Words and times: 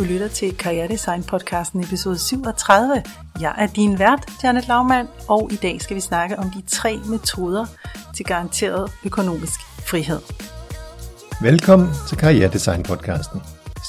Du 0.00 0.04
lytter 0.04 0.28
til 0.28 0.56
Karrieredesign 0.56 1.22
podcasten 1.22 1.80
episode 1.80 2.18
37. 2.18 3.02
Jeg 3.40 3.54
er 3.58 3.66
din 3.66 3.98
vært, 3.98 4.32
Janet 4.42 4.68
Laumann, 4.68 5.08
og 5.28 5.52
i 5.52 5.56
dag 5.56 5.80
skal 5.80 5.96
vi 5.96 6.00
snakke 6.00 6.38
om 6.38 6.50
de 6.50 6.62
tre 6.66 7.00
metoder 7.06 7.66
til 8.16 8.26
garanteret 8.26 8.92
økonomisk 9.04 9.60
frihed. 9.86 10.20
Velkommen 11.42 11.88
til 12.08 12.18
Karrieredesign 12.18 12.82
podcasten. 12.82 13.40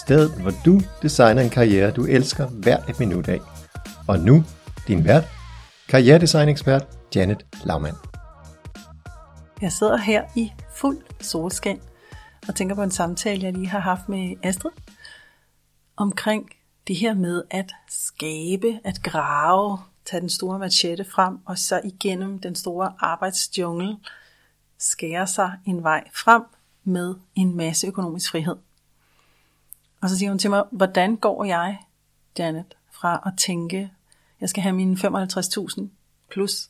Stedet, 0.05 0.41
hvor 0.41 0.51
du 0.65 0.81
designer 1.01 1.41
en 1.41 1.49
karriere, 1.49 1.91
du 1.91 2.05
elsker 2.05 2.47
hver 2.47 2.77
et 2.89 2.99
minut 2.99 3.27
af. 3.27 3.39
Og 4.07 4.19
nu, 4.19 4.43
din 4.87 5.05
vært, 5.05 5.23
karrieredesign 5.89 6.49
ekspert 6.49 6.87
Janet 7.15 7.45
Laumann. 7.63 7.95
Jeg 9.61 9.71
sidder 9.71 9.97
her 9.97 10.23
i 10.35 10.51
fuld 10.75 10.97
solskin 11.21 11.79
og 12.47 12.55
tænker 12.55 12.75
på 12.75 12.83
en 12.83 12.91
samtale, 12.91 13.43
jeg 13.43 13.53
lige 13.53 13.67
har 13.67 13.79
haft 13.79 14.09
med 14.09 14.35
Astrid, 14.43 14.71
omkring 15.95 16.49
det 16.87 16.95
her 16.95 17.13
med 17.13 17.43
at 17.49 17.71
skabe, 17.89 18.79
at 18.83 19.03
grave, 19.03 19.79
tage 20.05 20.21
den 20.21 20.29
store 20.29 20.59
machete 20.59 21.03
frem, 21.05 21.39
og 21.45 21.57
så 21.57 21.81
igennem 21.83 22.39
den 22.39 22.55
store 22.55 22.93
arbejdsjungle 22.99 23.97
skære 24.77 25.27
sig 25.27 25.51
en 25.65 25.83
vej 25.83 26.09
frem 26.13 26.43
med 26.83 27.15
en 27.35 27.57
masse 27.57 27.87
økonomisk 27.87 28.31
frihed. 28.31 28.55
Og 30.01 30.09
så 30.09 30.17
siger 30.17 30.29
hun 30.29 30.39
til 30.39 30.49
mig, 30.49 30.63
hvordan 30.71 31.15
går 31.15 31.43
jeg, 31.43 31.77
Janet, 32.37 32.75
fra 32.91 33.23
at 33.25 33.33
tænke, 33.37 33.91
jeg 34.41 34.49
skal 34.49 34.63
have 34.63 34.75
mine 34.75 34.95
55.000 34.95 35.81
plus 36.31 36.69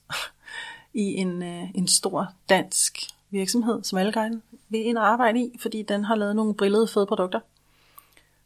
i 0.94 1.02
en, 1.02 1.44
øh, 1.44 1.70
en 1.76 1.88
stor 1.88 2.34
dansk 2.50 2.98
virksomhed, 3.30 3.84
som 3.84 3.98
alle 3.98 4.12
gerne 4.12 4.42
vil 4.70 4.86
ind 4.86 4.98
og 4.98 5.08
arbejde 5.08 5.40
i, 5.40 5.58
fordi 5.60 5.82
den 5.82 6.06
har 6.06 6.16
lavet 6.16 6.36
nogle 6.36 6.54
brillede 6.54 6.88
fede 6.88 7.06
produkter, 7.06 7.40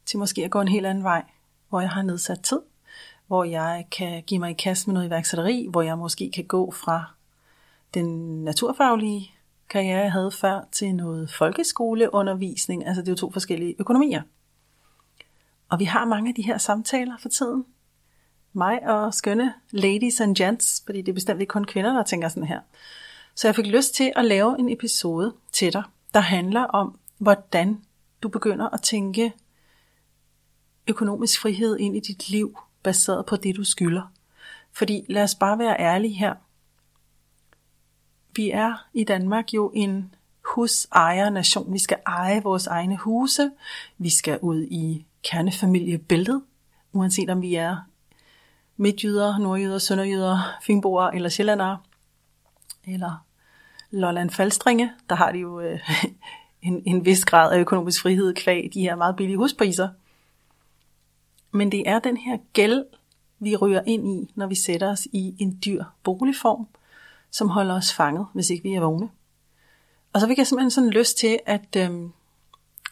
til 0.05 0.19
måske 0.19 0.45
at 0.45 0.51
gå 0.51 0.61
en 0.61 0.67
helt 0.67 0.85
anden 0.85 1.03
vej, 1.03 1.23
hvor 1.69 1.81
jeg 1.81 1.89
har 1.89 2.01
nedsat 2.01 2.39
tid, 2.39 2.59
hvor 3.27 3.43
jeg 3.43 3.85
kan 3.91 4.23
give 4.23 4.39
mig 4.39 4.51
i 4.51 4.53
kast 4.53 4.87
med 4.87 4.93
noget 4.93 5.07
iværksætteri, 5.07 5.67
hvor 5.69 5.81
jeg 5.81 5.97
måske 5.97 6.31
kan 6.31 6.43
gå 6.43 6.71
fra 6.71 7.03
den 7.93 8.43
naturfaglige 8.43 9.31
karriere, 9.69 9.99
jeg 9.99 10.11
havde 10.11 10.31
før, 10.31 10.61
til 10.71 10.95
noget 10.95 11.31
folkeskoleundervisning. 11.31 12.87
Altså 12.87 13.01
det 13.01 13.07
er 13.07 13.11
jo 13.11 13.15
to 13.15 13.31
forskellige 13.31 13.75
økonomier. 13.79 14.21
Og 15.69 15.79
vi 15.79 15.85
har 15.85 16.05
mange 16.05 16.29
af 16.29 16.35
de 16.35 16.41
her 16.41 16.57
samtaler 16.57 17.17
for 17.17 17.29
tiden. 17.29 17.65
Mig 18.53 18.89
og 18.89 19.13
skønne 19.13 19.53
ladies 19.71 20.21
and 20.21 20.35
gents, 20.35 20.83
fordi 20.85 21.01
det 21.01 21.09
er 21.09 21.13
bestemt 21.13 21.41
ikke 21.41 21.51
kun 21.51 21.65
kvinder, 21.65 21.93
der 21.93 22.03
tænker 22.03 22.27
sådan 22.27 22.47
her. 22.47 22.59
Så 23.35 23.47
jeg 23.47 23.55
fik 23.55 23.65
lyst 23.65 23.95
til 23.95 24.11
at 24.15 24.25
lave 24.25 24.59
en 24.59 24.69
episode 24.69 25.33
til 25.51 25.73
dig, 25.73 25.83
der 26.13 26.19
handler 26.19 26.61
om, 26.63 26.99
hvordan 27.17 27.81
du 28.23 28.29
begynder 28.29 28.69
at 28.69 28.81
tænke 28.81 29.33
økonomisk 30.87 31.41
frihed 31.41 31.77
ind 31.79 31.95
i 31.95 31.99
dit 31.99 32.29
liv, 32.29 32.59
baseret 32.83 33.25
på 33.25 33.35
det, 33.35 33.55
du 33.55 33.63
skylder. 33.63 34.11
Fordi 34.71 35.05
lad 35.09 35.23
os 35.23 35.35
bare 35.35 35.59
være 35.59 35.79
ærlige 35.79 36.13
her. 36.13 36.33
Vi 38.35 38.49
er 38.49 38.87
i 38.93 39.03
Danmark 39.03 39.53
jo 39.53 39.71
en 39.75 40.15
husejernation. 40.55 41.73
Vi 41.73 41.79
skal 41.79 41.97
eje 42.05 42.43
vores 42.43 42.67
egne 42.67 42.97
huse. 42.97 43.51
Vi 43.97 44.09
skal 44.09 44.39
ud 44.41 44.61
i 44.61 45.05
kernefamiliebæltet, 45.23 46.41
uanset 46.93 47.29
om 47.29 47.41
vi 47.41 47.55
er 47.55 47.77
midtjyder, 48.77 49.37
nordjyder, 49.37 49.77
sønderjyder, 49.77 50.57
finboer 50.61 51.07
eller 51.07 51.29
sjællandere, 51.29 51.77
eller 52.87 53.25
Lolland 53.91 54.29
Falstringe, 54.29 54.91
der 55.09 55.15
har 55.15 55.31
de 55.31 55.37
jo 55.37 55.59
øh, 55.59 55.79
en, 56.61 56.83
en 56.85 57.05
vis 57.05 57.25
grad 57.25 57.51
af 57.51 57.59
økonomisk 57.59 58.01
frihed 58.01 58.33
kvæg 58.33 58.69
de 58.73 58.81
her 58.81 58.95
meget 58.95 59.15
billige 59.15 59.37
huspriser. 59.37 59.89
Men 61.55 61.71
det 61.71 61.83
er 61.89 61.99
den 61.99 62.17
her 62.17 62.37
gæld, 62.53 62.85
vi 63.39 63.55
ryger 63.55 63.81
ind 63.85 64.07
i, 64.07 64.31
når 64.35 64.47
vi 64.47 64.55
sætter 64.55 64.91
os 64.91 65.07
i 65.11 65.35
en 65.39 65.59
dyr 65.65 65.83
boligform, 66.03 66.67
som 67.31 67.49
holder 67.49 67.75
os 67.75 67.93
fanget, 67.93 68.27
hvis 68.33 68.49
ikke 68.49 68.63
vi 68.63 68.73
er 68.73 68.79
vågne. 68.79 69.09
Og 70.13 70.21
så 70.21 70.27
fik 70.27 70.37
jeg 70.37 70.47
simpelthen 70.47 70.71
sådan 70.71 70.89
lyst 70.89 71.17
til 71.17 71.39
at, 71.45 71.75
øhm, 71.77 72.11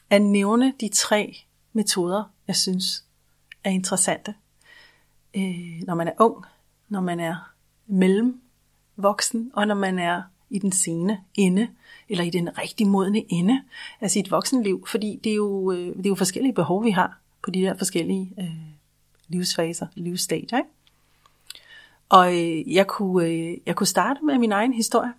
at 0.09 0.21
nævne 0.21 0.73
de 0.79 0.89
tre 0.89 1.37
metoder, 1.73 2.23
jeg 2.47 2.55
synes 2.55 3.05
er 3.63 3.69
interessante. 3.69 4.35
Øh, 5.33 5.81
når 5.85 5.95
man 5.95 6.07
er 6.07 6.13
ung, 6.19 6.45
når 6.89 7.01
man 7.01 7.19
er 7.19 7.53
mellem 7.87 8.41
voksen, 8.95 9.51
og 9.53 9.67
når 9.67 9.75
man 9.75 9.99
er 9.99 10.21
i 10.49 10.59
den 10.59 10.71
sene 10.71 11.23
ende, 11.35 11.67
eller 12.09 12.23
i 12.23 12.29
den 12.29 12.57
rigtig 12.57 12.87
modne 12.87 13.23
ende 13.29 13.63
af 14.01 14.11
sit 14.11 14.31
voksenliv, 14.31 14.87
fordi 14.87 15.19
det 15.23 15.31
er 15.31 15.35
jo, 15.35 15.71
øh, 15.71 15.97
det 15.97 16.05
er 16.05 16.09
jo 16.09 16.15
forskellige 16.15 16.53
behov, 16.53 16.83
vi 16.83 16.91
har 16.91 17.22
på 17.43 17.51
de 17.51 17.61
der 17.61 17.77
forskellige 17.77 18.33
øh, 18.39 18.73
livsfaser, 19.27 19.87
livsstadier. 19.95 20.57
Ikke? 20.57 20.69
Og 22.09 22.33
øh, 22.33 22.73
jeg, 22.73 22.87
kunne, 22.87 23.27
øh, 23.27 23.57
jeg 23.65 23.75
kunne 23.75 23.87
starte 23.87 24.25
med 24.25 24.37
min 24.37 24.51
egen 24.51 24.73
historie. 24.73 25.13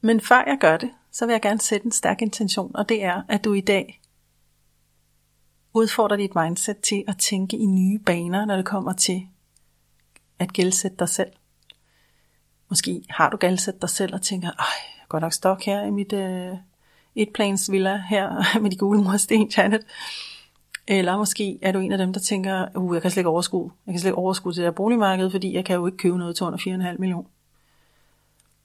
Men 0.00 0.20
før 0.20 0.44
jeg 0.46 0.58
gør 0.60 0.76
det, 0.76 0.90
så 1.10 1.26
vil 1.26 1.32
jeg 1.32 1.42
gerne 1.42 1.60
sætte 1.60 1.86
en 1.86 1.92
stærk 1.92 2.22
intention, 2.22 2.76
og 2.76 2.88
det 2.88 3.04
er, 3.04 3.22
at 3.28 3.44
du 3.44 3.52
i 3.52 3.60
dag 3.60 4.00
udfordrer 5.74 6.16
dit 6.16 6.34
mindset 6.34 6.78
til 6.78 7.04
at 7.08 7.18
tænke 7.18 7.56
i 7.56 7.66
nye 7.66 7.98
baner, 7.98 8.44
når 8.44 8.56
det 8.56 8.64
kommer 8.64 8.92
til 8.92 9.28
at 10.38 10.52
gældsætte 10.52 10.96
dig 10.96 11.08
selv. 11.08 11.32
Måske 12.68 13.02
har 13.10 13.30
du 13.30 13.36
gældsættet 13.36 13.82
dig 13.82 13.90
selv 13.90 14.14
og 14.14 14.22
tænker, 14.22 14.50
ej, 14.50 15.04
godt 15.08 15.20
nok 15.20 15.32
stok 15.32 15.62
her 15.62 15.82
i 15.84 15.90
mit 15.90 16.12
øh, 16.12 16.56
etplans 17.16 17.72
villa 17.72 18.02
her 18.08 18.42
med 18.62 18.70
de 18.70 18.76
gule 18.76 19.02
mursten, 19.02 19.50
Janet. 19.56 19.80
Eller 20.88 21.16
måske 21.16 21.58
er 21.62 21.72
du 21.72 21.78
en 21.78 21.92
af 21.92 21.98
dem, 21.98 22.12
der 22.12 22.20
tænker, 22.20 22.66
uh, 22.76 22.94
jeg 22.94 23.02
kan 23.02 23.10
slet 23.10 23.20
ikke 23.20 23.30
overskue. 23.30 23.72
Jeg 23.86 23.92
kan 23.92 24.00
slet 24.00 24.10
ikke 24.10 24.18
overskue 24.18 24.52
til 24.52 24.62
det 24.62 24.66
der 24.66 24.72
boligmarked, 24.76 25.30
fordi 25.30 25.54
jeg 25.54 25.64
kan 25.64 25.76
jo 25.76 25.86
ikke 25.86 25.98
købe 25.98 26.18
noget 26.18 26.36
til 26.36 26.46
under 26.46 26.58
4,5 26.92 26.98
millioner. 26.98 27.28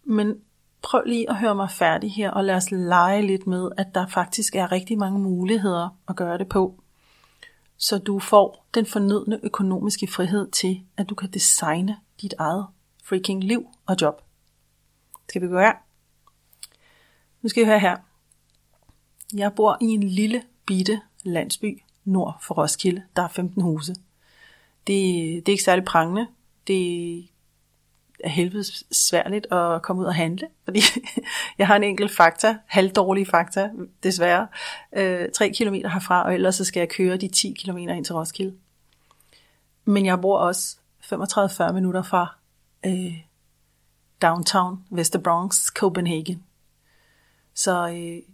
Men 0.04 0.36
prøv 0.82 1.02
lige 1.06 1.30
at 1.30 1.36
høre 1.36 1.56
mig 1.56 1.72
færdig 1.72 2.14
her, 2.14 2.32
og 2.32 2.44
lad 2.44 2.56
os 2.56 2.72
lege 2.72 3.22
lidt 3.22 3.48
med, 3.48 3.70
at 3.78 3.88
der 3.96 4.08
faktisk 4.08 4.56
er 4.56 4.72
rigtig 4.72 4.98
mange 4.98 5.20
muligheder 5.20 5.90
at 6.08 6.16
gøre 6.16 6.38
det 6.38 6.50
på. 6.50 6.82
Så 7.78 7.98
du 7.98 8.20
får 8.20 8.68
den 8.74 8.86
fornødne 8.86 9.40
økonomiske 9.44 10.08
frihed 10.08 10.52
til, 10.52 10.82
at 10.98 11.10
du 11.10 11.16
kan 11.16 11.30
designe 11.32 11.98
dit 12.22 12.34
eget 12.40 12.68
freaking 13.04 13.44
liv 13.44 13.68
og 13.86 13.96
job. 14.02 14.22
Skal 15.30 15.42
vi 15.42 15.48
gå 15.48 15.60
her? 15.60 15.74
Nu 17.42 17.50
skal 17.50 17.64
I 17.64 17.66
høre 17.66 17.80
her. 17.80 18.11
Jeg 19.34 19.54
bor 19.54 19.78
i 19.82 19.86
en 19.86 20.04
lille 20.04 20.44
bitte 20.66 21.02
landsby 21.24 21.82
nord 22.06 22.38
for 22.42 22.56
Roskilde. 22.56 23.04
Der 23.16 23.22
er 23.22 23.28
15 23.28 23.62
huse. 23.62 23.96
Det, 24.88 24.96
det 25.46 25.48
er 25.48 25.54
ikke 25.54 25.64
særlig 25.64 25.86
prangende. 25.86 26.28
Det 26.68 27.18
er 28.24 28.30
helvedes 28.30 28.84
sværligt 28.92 29.52
at 29.52 29.82
komme 29.82 30.02
ud 30.02 30.08
og 30.08 30.16
handle, 30.16 30.48
fordi 30.64 30.80
jeg 31.58 31.68
har 31.68 31.76
en 31.76 31.84
enkelt 31.84 32.12
fakta, 32.12 32.58
halvdårlig 32.66 33.28
fakta, 33.28 33.70
desværre, 34.04 34.48
øh, 34.94 35.30
3 35.34 35.50
km 35.50 35.74
herfra, 35.74 36.24
og 36.24 36.34
ellers 36.34 36.56
så 36.56 36.66
skal 36.66 36.80
jeg 36.80 36.90
køre 36.90 37.18
de 37.18 37.28
10 37.28 37.54
km 37.54 37.78
ind 37.78 38.06
til 38.06 38.16
Roskilde. 38.16 38.56
Men 39.86 40.06
jeg 40.06 40.22
bor 40.22 40.38
også 40.38 40.78
35-40 41.04 41.72
minutter 41.72 42.04
fra 42.04 42.36
øh, 42.86 43.18
downtown, 44.22 44.86
Vester 44.90 45.20
Bronx, 45.20 45.68
Copenhagen. 45.68 46.44
Så 47.54 47.90
øh, 47.90 48.31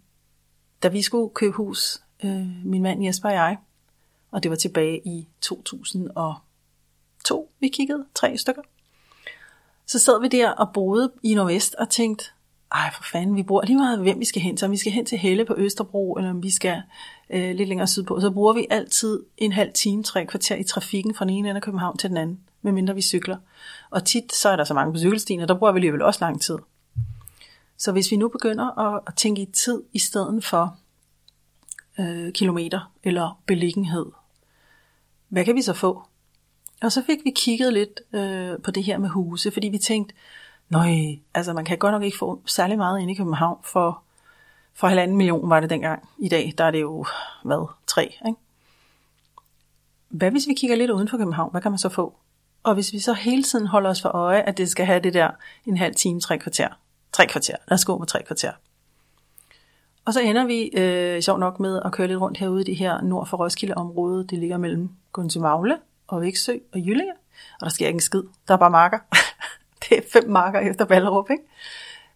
da 0.82 0.88
vi 0.88 1.02
skulle 1.02 1.34
købe 1.34 1.56
hus, 1.56 2.02
øh, 2.24 2.46
min 2.64 2.82
mand 2.82 3.04
Jesper 3.04 3.28
og 3.28 3.34
jeg, 3.34 3.56
og 4.30 4.42
det 4.42 4.50
var 4.50 4.56
tilbage 4.56 5.06
i 5.06 5.28
2002, 5.40 7.52
vi 7.60 7.68
kiggede, 7.68 8.06
tre 8.14 8.38
stykker, 8.38 8.62
så 9.86 9.98
sad 9.98 10.20
vi 10.20 10.28
der 10.28 10.50
og 10.50 10.70
boede 10.74 11.12
i 11.22 11.34
Nordvest 11.34 11.74
og 11.74 11.88
tænkte, 11.88 12.24
ej 12.72 12.90
for 12.94 13.02
fanden, 13.12 13.36
vi 13.36 13.42
bruger 13.42 13.64
lige 13.64 13.76
meget, 13.76 13.98
hvem 13.98 14.20
vi 14.20 14.24
skal 14.24 14.42
hen 14.42 14.56
til. 14.56 14.64
Om 14.64 14.70
vi 14.70 14.76
skal 14.76 14.92
hen 14.92 15.06
til 15.06 15.18
Helle 15.18 15.44
på 15.44 15.54
Østerbro, 15.56 16.14
eller 16.14 16.30
om 16.30 16.42
vi 16.42 16.50
skal 16.50 16.82
øh, 17.30 17.54
lidt 17.54 17.68
længere 17.68 17.86
sydpå. 17.86 18.20
Så 18.20 18.30
bruger 18.30 18.52
vi 18.52 18.66
altid 18.70 19.22
en 19.36 19.52
halv 19.52 19.72
time, 19.72 20.02
tre 20.02 20.26
kvarter 20.26 20.56
i 20.56 20.62
trafikken 20.62 21.14
fra 21.14 21.24
den 21.24 21.34
ene 21.34 21.48
ende 21.48 21.58
af 21.58 21.62
København 21.62 21.96
til 21.96 22.10
den 22.10 22.16
anden, 22.16 22.40
medmindre 22.62 22.94
vi 22.94 23.02
cykler. 23.02 23.36
Og 23.90 24.04
tit 24.04 24.34
så 24.34 24.48
er 24.48 24.56
der 24.56 24.64
så 24.64 24.74
mange 24.74 24.92
på 24.92 24.98
cykelstien, 24.98 25.40
og 25.40 25.48
der 25.48 25.58
bruger 25.58 25.72
vi 25.72 25.76
alligevel 25.76 26.02
også 26.02 26.24
lang 26.24 26.40
tid. 26.40 26.56
Så 27.78 27.92
hvis 27.92 28.10
vi 28.10 28.16
nu 28.16 28.28
begynder 28.28 28.78
at, 28.78 29.00
at 29.06 29.14
tænke 29.14 29.42
i 29.42 29.46
tid 29.46 29.82
i 29.92 29.98
stedet 29.98 30.44
for 30.44 30.76
øh, 32.00 32.32
kilometer 32.32 32.92
eller 33.02 33.40
beliggenhed, 33.46 34.06
hvad 35.28 35.44
kan 35.44 35.54
vi 35.54 35.62
så 35.62 35.72
få? 35.72 36.02
Og 36.82 36.92
så 36.92 37.02
fik 37.02 37.18
vi 37.24 37.32
kigget 37.36 37.72
lidt 37.72 38.00
øh, 38.12 38.62
på 38.62 38.70
det 38.70 38.84
her 38.84 38.98
med 38.98 39.08
huse, 39.08 39.50
fordi 39.50 39.68
vi 39.68 39.78
tænkte, 39.78 40.14
nøj, 40.68 40.90
altså 41.34 41.52
man 41.52 41.64
kan 41.64 41.78
godt 41.78 41.92
nok 41.92 42.02
ikke 42.02 42.18
få 42.18 42.42
særlig 42.46 42.76
meget 42.76 43.00
ind 43.00 43.10
i 43.10 43.14
København 43.14 43.58
for, 43.64 44.02
for 44.74 44.88
halvanden 44.88 45.16
million 45.16 45.50
var 45.50 45.60
det 45.60 45.70
dengang. 45.70 46.08
I 46.18 46.28
dag, 46.28 46.54
der 46.58 46.64
er 46.64 46.70
det 46.70 46.80
jo, 46.80 47.06
hvad, 47.44 47.68
tre, 47.86 48.02
ikke? 48.26 48.38
Hvad 50.08 50.30
hvis 50.30 50.46
vi 50.48 50.54
kigger 50.54 50.76
lidt 50.76 50.90
uden 50.90 51.08
for 51.08 51.16
København, 51.16 51.50
hvad 51.50 51.60
kan 51.60 51.70
man 51.70 51.78
så 51.78 51.88
få? 51.88 52.14
Og 52.62 52.74
hvis 52.74 52.92
vi 52.92 52.98
så 52.98 53.12
hele 53.12 53.42
tiden 53.42 53.66
holder 53.66 53.90
os 53.90 54.02
for 54.02 54.08
øje, 54.08 54.40
at 54.40 54.58
det 54.58 54.68
skal 54.68 54.86
have 54.86 55.00
det 55.00 55.14
der 55.14 55.30
en 55.66 55.76
halv 55.76 55.94
time, 55.94 56.20
tre 56.20 56.38
kvarter. 56.38 56.68
Tre 57.12 57.26
kvarter. 57.26 57.56
Lad 57.68 57.74
os 57.74 57.84
gå 57.84 57.98
med 57.98 58.06
tre 58.06 58.22
kvarter. 58.22 58.52
Og 60.04 60.14
så 60.14 60.20
ender 60.20 60.46
vi 60.46 60.70
øh, 60.76 61.22
sjov 61.22 61.38
nok 61.38 61.60
med 61.60 61.82
at 61.84 61.92
køre 61.92 62.06
lidt 62.06 62.20
rundt 62.20 62.38
herude 62.38 62.60
i 62.60 62.64
det 62.64 62.76
her 62.76 63.02
nord 63.02 63.26
for 63.26 63.36
Roskilde 63.36 63.74
område. 63.74 64.26
Det 64.26 64.38
ligger 64.38 64.58
mellem 64.58 64.90
Gunse 65.12 65.40
og 66.06 66.20
Væksø 66.20 66.52
og 66.72 66.78
Jyllinge. 66.78 67.12
Og 67.60 67.64
der 67.64 67.68
sker 67.68 67.86
ikke 67.86 67.96
en 67.96 68.00
skid. 68.00 68.22
Der 68.48 68.54
er 68.54 68.58
bare 68.58 68.70
marker. 68.70 68.98
det 69.88 69.98
er 69.98 70.02
fem 70.12 70.30
marker 70.30 70.60
efter 70.60 70.84
Ballerup, 70.84 71.30
ikke? 71.30 71.42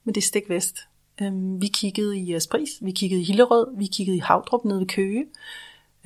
Men 0.04 0.14
det 0.14 0.20
er 0.20 0.26
stik 0.26 0.48
vest. 0.48 0.76
Øhm, 1.22 1.62
vi 1.62 1.66
kiggede 1.66 2.18
i 2.18 2.34
Aspris, 2.34 2.70
vi 2.80 2.90
kiggede 2.90 3.20
i 3.20 3.24
Hillerød, 3.24 3.78
vi 3.78 3.86
kiggede 3.86 4.16
i 4.16 4.20
Havdrup 4.20 4.64
nede 4.64 4.80
ved 4.80 4.86
Køge, 4.86 5.26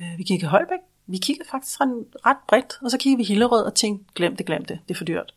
øh, 0.01 0.17
vi 0.17 0.23
kiggede 0.23 0.47
i 0.47 0.49
Holbæk. 0.49 0.79
Vi 1.07 1.17
kiggede 1.17 1.49
faktisk 1.49 1.79
ret 2.25 2.37
bredt, 2.47 2.77
og 2.81 2.91
så 2.91 2.97
kiggede 2.97 3.17
vi 3.17 3.23
i 3.23 3.27
Hillerød 3.27 3.63
og 3.63 3.75
tænkte, 3.75 4.13
glem 4.15 4.35
det, 4.35 4.45
glem 4.45 4.65
det, 4.65 4.79
det 4.87 4.93
er 4.93 4.97
for 4.97 5.05
dyrt. 5.05 5.33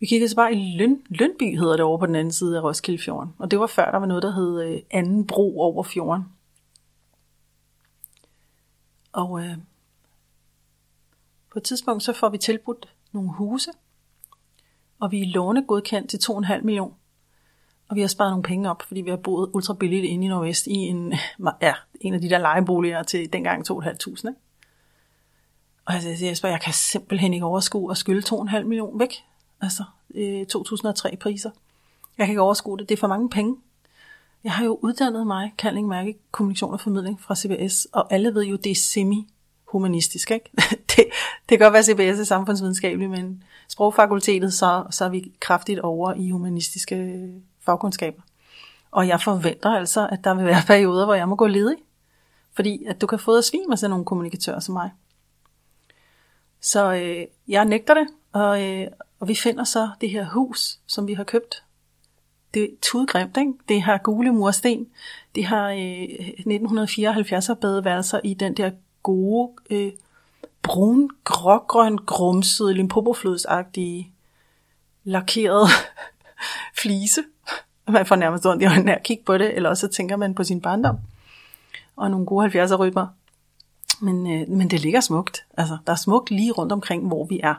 Vi 0.00 0.06
kiggede 0.06 0.28
så 0.28 0.36
bare 0.36 0.52
i 0.52 0.76
Løn, 0.76 1.02
Lønby, 1.08 1.58
hedder 1.58 1.76
det 1.76 1.84
over 1.84 1.98
på 1.98 2.06
den 2.06 2.14
anden 2.14 2.32
side 2.32 2.56
af 2.56 2.62
Roskildefjorden. 2.62 3.34
Og 3.38 3.50
det 3.50 3.60
var 3.60 3.66
før, 3.66 3.90
der 3.90 3.98
var 3.98 4.06
noget, 4.06 4.22
der 4.22 4.32
hed 4.32 4.62
øh, 4.62 4.80
anden 4.90 5.26
bro 5.26 5.60
over 5.60 5.82
fjorden. 5.82 6.24
Og 9.12 9.40
øh, 9.40 9.56
på 11.52 11.58
et 11.58 11.62
tidspunkt, 11.62 12.02
så 12.02 12.12
får 12.12 12.28
vi 12.28 12.38
tilbudt 12.38 12.94
nogle 13.12 13.32
huse, 13.32 13.70
og 15.00 15.12
vi 15.12 15.22
er 15.22 15.26
lånegodkendt 15.26 16.10
til 16.10 16.18
2,5 16.32 16.62
millioner. 16.62 16.94
Og 17.88 17.96
vi 17.96 18.00
har 18.00 18.08
sparet 18.08 18.30
nogle 18.32 18.42
penge 18.42 18.70
op, 18.70 18.82
fordi 18.82 19.00
vi 19.00 19.10
har 19.10 19.16
boet 19.16 19.50
ultra 19.52 19.74
billigt 19.74 20.04
inde 20.04 20.24
i 20.24 20.28
Nordvest 20.28 20.66
i 20.66 20.74
en, 20.74 21.14
ja, 21.62 21.74
en 22.00 22.14
af 22.14 22.20
de 22.20 22.30
der 22.30 22.38
lejeboliger 22.38 23.02
til 23.02 23.32
dengang 23.32 23.70
2.500. 23.70 24.28
Ikke? 24.28 24.40
Og 25.84 25.94
jeg 25.94 26.02
siger, 26.02 26.28
Jesper, 26.28 26.48
jeg 26.48 26.60
kan 26.60 26.72
simpelthen 26.72 27.34
ikke 27.34 27.46
overskue 27.46 27.90
at 27.90 27.96
skylde 27.96 28.22
2,5 28.34 28.62
millioner 28.62 28.98
væk. 28.98 29.14
Altså 29.60 29.84
øh, 30.14 30.46
2003 30.46 31.16
priser. 31.20 31.50
Jeg 32.18 32.26
kan 32.26 32.32
ikke 32.32 32.40
overskue 32.40 32.78
det. 32.78 32.88
Det 32.88 32.94
er 32.94 33.00
for 33.00 33.06
mange 33.06 33.30
penge. 33.30 33.56
Jeg 34.44 34.52
har 34.52 34.64
jo 34.64 34.78
uddannet 34.82 35.26
mig, 35.26 35.54
kaldning 35.58 35.88
mærke, 35.88 36.18
kommunikation 36.30 36.72
og 36.72 36.80
formidling 36.80 37.20
fra 37.20 37.36
CBS, 37.36 37.86
og 37.92 38.12
alle 38.12 38.34
ved 38.34 38.42
jo, 38.44 38.56
det 38.56 38.70
er 38.70 38.74
semi-humanistisk. 38.74 40.30
Ikke? 40.30 40.50
det, 40.96 41.04
det 41.48 41.58
kan 41.58 41.58
godt 41.58 41.72
være, 41.72 41.82
CBS 41.82 42.20
er 42.20 42.24
samfundsvidenskabelig, 42.24 43.10
men 43.10 43.42
sprogfakultetet, 43.68 44.52
så, 44.52 44.84
så 44.90 45.04
er 45.04 45.08
vi 45.08 45.32
kraftigt 45.40 45.80
over 45.80 46.14
i 46.14 46.30
humanistiske 46.30 46.96
øh, 46.96 47.28
fagkundskaber. 47.60 48.22
Og 48.90 49.08
jeg 49.08 49.20
forventer 49.20 49.70
altså, 49.70 50.08
at 50.12 50.24
der 50.24 50.34
vil 50.34 50.44
være 50.44 50.62
perioder, 50.66 51.04
hvor 51.04 51.14
jeg 51.14 51.28
må 51.28 51.36
gå 51.36 51.46
ledig. 51.46 51.76
Fordi 52.54 52.84
at 52.84 53.00
du 53.00 53.06
kan 53.06 53.18
få 53.18 53.36
at 53.36 53.44
svime 53.44 53.66
med 53.68 53.76
sådan 53.76 53.90
nogle 53.90 54.04
kommunikatører 54.04 54.60
som 54.60 54.72
mig. 54.72 54.90
Så 56.60 56.92
øh, 56.92 57.26
jeg 57.48 57.64
nægter 57.64 57.94
det, 57.94 58.06
og, 58.32 58.62
øh, 58.62 58.86
og 59.20 59.28
vi 59.28 59.34
finder 59.34 59.64
så 59.64 59.90
det 60.00 60.10
her 60.10 60.24
hus, 60.24 60.78
som 60.86 61.06
vi 61.06 61.14
har 61.14 61.24
købt. 61.24 61.62
Det 62.54 62.62
er 62.62 62.68
tudgrimt, 62.82 63.36
ikke? 63.36 63.52
Det 63.68 63.82
har 63.82 63.98
gule 63.98 64.32
mursten. 64.32 64.86
Det 65.34 65.44
har 65.44 65.70
øh, 65.70 66.02
1974 66.02 67.50
badeværelser 67.60 68.20
i 68.24 68.34
den 68.34 68.54
der 68.54 68.70
gode, 69.02 69.52
øh, 69.70 69.92
brun, 70.62 71.10
grågrøn, 71.24 71.96
grumsede, 71.96 72.74
limpopoflodsagtige, 72.74 74.12
lakerede 75.04 75.66
flise. 76.82 77.20
Man 77.88 78.06
får 78.06 78.16
nærmest 78.16 78.46
ondt 78.46 78.62
i 78.62 78.66
øjnene 78.66 78.96
at 78.96 79.02
kigge 79.02 79.24
på 79.24 79.38
det, 79.38 79.56
eller 79.56 79.68
også 79.68 79.88
tænker 79.88 80.16
man 80.16 80.34
på 80.34 80.44
sin 80.44 80.60
barndom. 80.60 80.96
Og 81.96 82.10
nogle 82.10 82.26
gode 82.26 82.64
70'er 82.64 82.76
rytmer. 82.76 83.06
Men, 84.00 84.40
øh, 84.40 84.48
men 84.48 84.70
det 84.70 84.80
ligger 84.80 85.00
smukt. 85.00 85.46
Altså, 85.56 85.78
der 85.86 85.92
er 85.92 85.96
smukt 85.96 86.30
lige 86.30 86.52
rundt 86.52 86.72
omkring, 86.72 87.06
hvor 87.06 87.26
vi 87.26 87.40
er. 87.42 87.54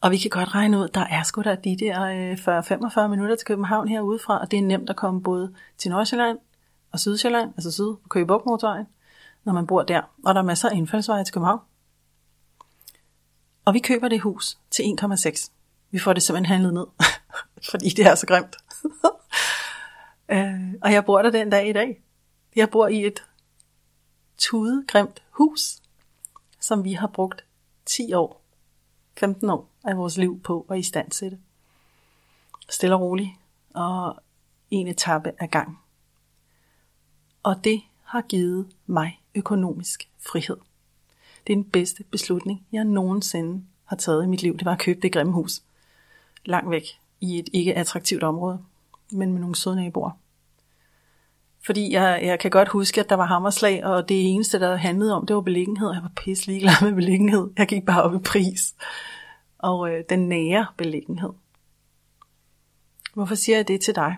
Og 0.00 0.10
vi 0.10 0.18
kan 0.18 0.30
godt 0.30 0.54
regne 0.54 0.78
ud, 0.78 0.88
der 0.88 1.00
er 1.00 1.22
sgu 1.22 1.42
da 1.42 1.54
de 1.54 1.76
der 1.78 2.02
øh, 2.02 3.02
40-45 3.04 3.06
minutter 3.06 3.36
til 3.36 3.46
København 3.46 3.88
herudefra, 3.88 4.40
og 4.40 4.50
det 4.50 4.58
er 4.58 4.62
nemt 4.62 4.90
at 4.90 4.96
komme 4.96 5.22
både 5.22 5.54
til 5.78 5.90
Nordsjælland 5.90 6.38
og 6.92 7.00
Sydsjælland, 7.00 7.52
altså 7.56 7.72
syd 7.72 7.96
på 8.02 8.08
Køge 8.08 8.26
motorvejen, 8.26 8.86
når 9.44 9.52
man 9.52 9.66
bor 9.66 9.82
der. 9.82 10.02
Og 10.24 10.34
der 10.34 10.40
er 10.40 10.44
masser 10.44 10.68
af 10.68 10.76
indfaldsveje 10.76 11.24
til 11.24 11.34
København. 11.34 11.60
Og 13.64 13.74
vi 13.74 13.78
køber 13.78 14.08
det 14.08 14.20
hus 14.20 14.58
til 14.70 14.82
1,6. 15.02 15.50
Vi 15.90 15.98
får 15.98 16.12
det 16.12 16.22
simpelthen 16.22 16.52
handlet 16.52 16.74
ned, 16.74 16.86
fordi 17.70 17.88
det 17.88 18.06
er 18.06 18.14
så 18.14 18.26
grimt. 18.26 18.56
øh, 20.32 20.74
og 20.82 20.92
jeg 20.92 21.04
bor 21.04 21.22
der 21.22 21.30
den 21.30 21.50
dag 21.50 21.68
i 21.68 21.72
dag. 21.72 22.02
Jeg 22.56 22.70
bor 22.70 22.88
i 22.88 23.06
et 23.06 23.24
tudegrimt 24.40 25.22
hus, 25.30 25.82
som 26.60 26.84
vi 26.84 26.92
har 26.92 27.06
brugt 27.06 27.44
10 27.86 28.12
år, 28.12 28.42
15 29.18 29.50
år 29.50 29.68
af 29.84 29.96
vores 29.96 30.16
liv 30.16 30.40
på 30.40 30.66
at 30.70 30.78
istandsætte. 30.78 31.38
Stille 32.68 32.94
og 32.94 33.00
roligt, 33.00 33.30
og 33.74 34.22
en 34.70 34.88
etape 34.88 35.32
ad 35.38 35.48
gang. 35.48 35.78
Og 37.42 37.64
det 37.64 37.82
har 38.02 38.20
givet 38.20 38.72
mig 38.86 39.20
økonomisk 39.34 40.10
frihed. 40.18 40.56
Det 41.46 41.52
er 41.52 41.56
den 41.56 41.70
bedste 41.70 42.04
beslutning, 42.04 42.66
jeg 42.72 42.84
nogensinde 42.84 43.64
har 43.84 43.96
taget 43.96 44.24
i 44.24 44.26
mit 44.26 44.42
liv. 44.42 44.56
Det 44.58 44.64
var 44.64 44.72
at 44.72 44.78
købe 44.78 45.00
det 45.00 45.12
grimme 45.12 45.32
hus. 45.32 45.62
Langt 46.44 46.70
væk 46.70 46.84
i 47.20 47.38
et 47.38 47.48
ikke 47.52 47.74
attraktivt 47.74 48.22
område, 48.22 48.64
men 49.12 49.32
med 49.32 49.40
nogle 49.40 49.56
søde 49.56 49.76
naboer. 49.76 50.10
Fordi 51.66 51.92
jeg, 51.92 52.20
jeg 52.22 52.38
kan 52.38 52.50
godt 52.50 52.68
huske, 52.68 53.00
at 53.00 53.08
der 53.08 53.14
var 53.14 53.26
hammerslag, 53.26 53.84
og 53.84 54.08
det 54.08 54.32
eneste, 54.32 54.60
der 54.60 54.76
handlede 54.76 55.14
om, 55.14 55.26
det 55.26 55.36
var 55.36 55.42
beliggenhed. 55.42 55.92
Jeg 55.92 56.02
var 56.02 56.12
pisse 56.16 56.46
ligeglad 56.46 56.72
med 56.82 56.92
beliggenhed. 56.92 57.50
Jeg 57.58 57.66
gik 57.66 57.86
bare 57.86 58.02
op 58.02 58.14
i 58.14 58.18
pris. 58.18 58.74
Og 59.58 59.90
øh, 59.90 60.04
den 60.08 60.28
nære 60.28 60.66
beliggenhed. 60.76 61.30
Hvorfor 63.14 63.34
siger 63.34 63.56
jeg 63.56 63.68
det 63.68 63.80
til 63.80 63.94
dig? 63.94 64.16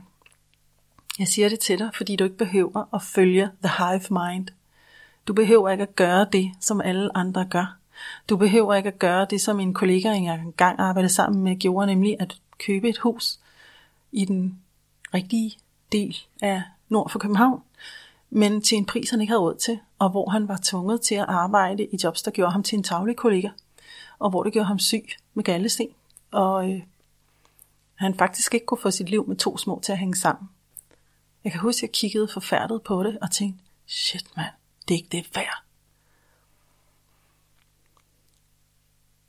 Jeg 1.18 1.28
siger 1.28 1.48
det 1.48 1.60
til 1.60 1.78
dig, 1.78 1.90
fordi 1.96 2.16
du 2.16 2.24
ikke 2.24 2.36
behøver 2.36 2.94
at 2.94 3.02
følge 3.02 3.50
the 3.64 3.72
hive 3.78 4.02
mind. 4.10 4.48
Du 5.28 5.32
behøver 5.32 5.70
ikke 5.70 5.82
at 5.82 5.96
gøre 5.96 6.26
det, 6.32 6.52
som 6.60 6.80
alle 6.80 7.16
andre 7.16 7.46
gør. 7.50 7.76
Du 8.28 8.36
behøver 8.36 8.74
ikke 8.74 8.88
at 8.88 8.98
gøre 8.98 9.26
det, 9.30 9.40
som 9.40 9.60
en 9.60 9.74
kollega, 9.74 10.08
jeg 10.08 10.34
engang 10.34 10.80
arbejdede 10.80 11.12
sammen 11.12 11.42
med, 11.42 11.56
gjorde, 11.56 11.86
nemlig 11.86 12.16
at 12.20 12.36
købe 12.58 12.88
et 12.88 12.98
hus 12.98 13.38
i 14.12 14.24
den 14.24 14.58
rigtige 15.14 15.56
del 15.92 16.18
af 16.42 16.62
nord 16.92 17.10
for 17.10 17.18
København, 17.18 17.62
men 18.30 18.62
til 18.62 18.78
en 18.78 18.86
pris, 18.86 19.10
han 19.10 19.20
ikke 19.20 19.30
havde 19.30 19.40
råd 19.40 19.56
til, 19.56 19.80
og 19.98 20.10
hvor 20.10 20.30
han 20.30 20.48
var 20.48 20.60
tvunget 20.62 21.00
til 21.00 21.14
at 21.14 21.24
arbejde 21.28 21.84
i 21.84 21.98
jobs, 22.04 22.22
der 22.22 22.30
gjorde 22.30 22.52
ham 22.52 22.62
til 22.62 22.76
en 22.76 22.82
tavlig 22.82 23.16
kollega, 23.16 23.48
og 24.18 24.30
hvor 24.30 24.42
det 24.42 24.52
gjorde 24.52 24.66
ham 24.66 24.78
syg 24.78 25.04
med 25.34 25.44
gallesten, 25.44 25.88
og 26.30 26.70
øh, 26.70 26.82
han 27.94 28.14
faktisk 28.14 28.54
ikke 28.54 28.66
kunne 28.66 28.80
få 28.80 28.90
sit 28.90 29.08
liv 29.10 29.28
med 29.28 29.36
to 29.36 29.58
små 29.58 29.80
til 29.82 29.92
at 29.92 29.98
hænge 29.98 30.16
sammen. 30.16 30.48
Jeg 31.44 31.52
kan 31.52 31.60
huske, 31.60 31.78
at 31.78 31.82
jeg 31.82 31.92
kiggede 31.92 32.28
forfærdet 32.28 32.82
på 32.82 33.02
det 33.02 33.18
og 33.22 33.30
tænkte, 33.30 33.64
shit 33.86 34.36
mand, 34.36 34.52
det 34.88 34.94
er 34.94 34.98
ikke 34.98 35.08
det 35.12 35.36
værd. 35.36 35.62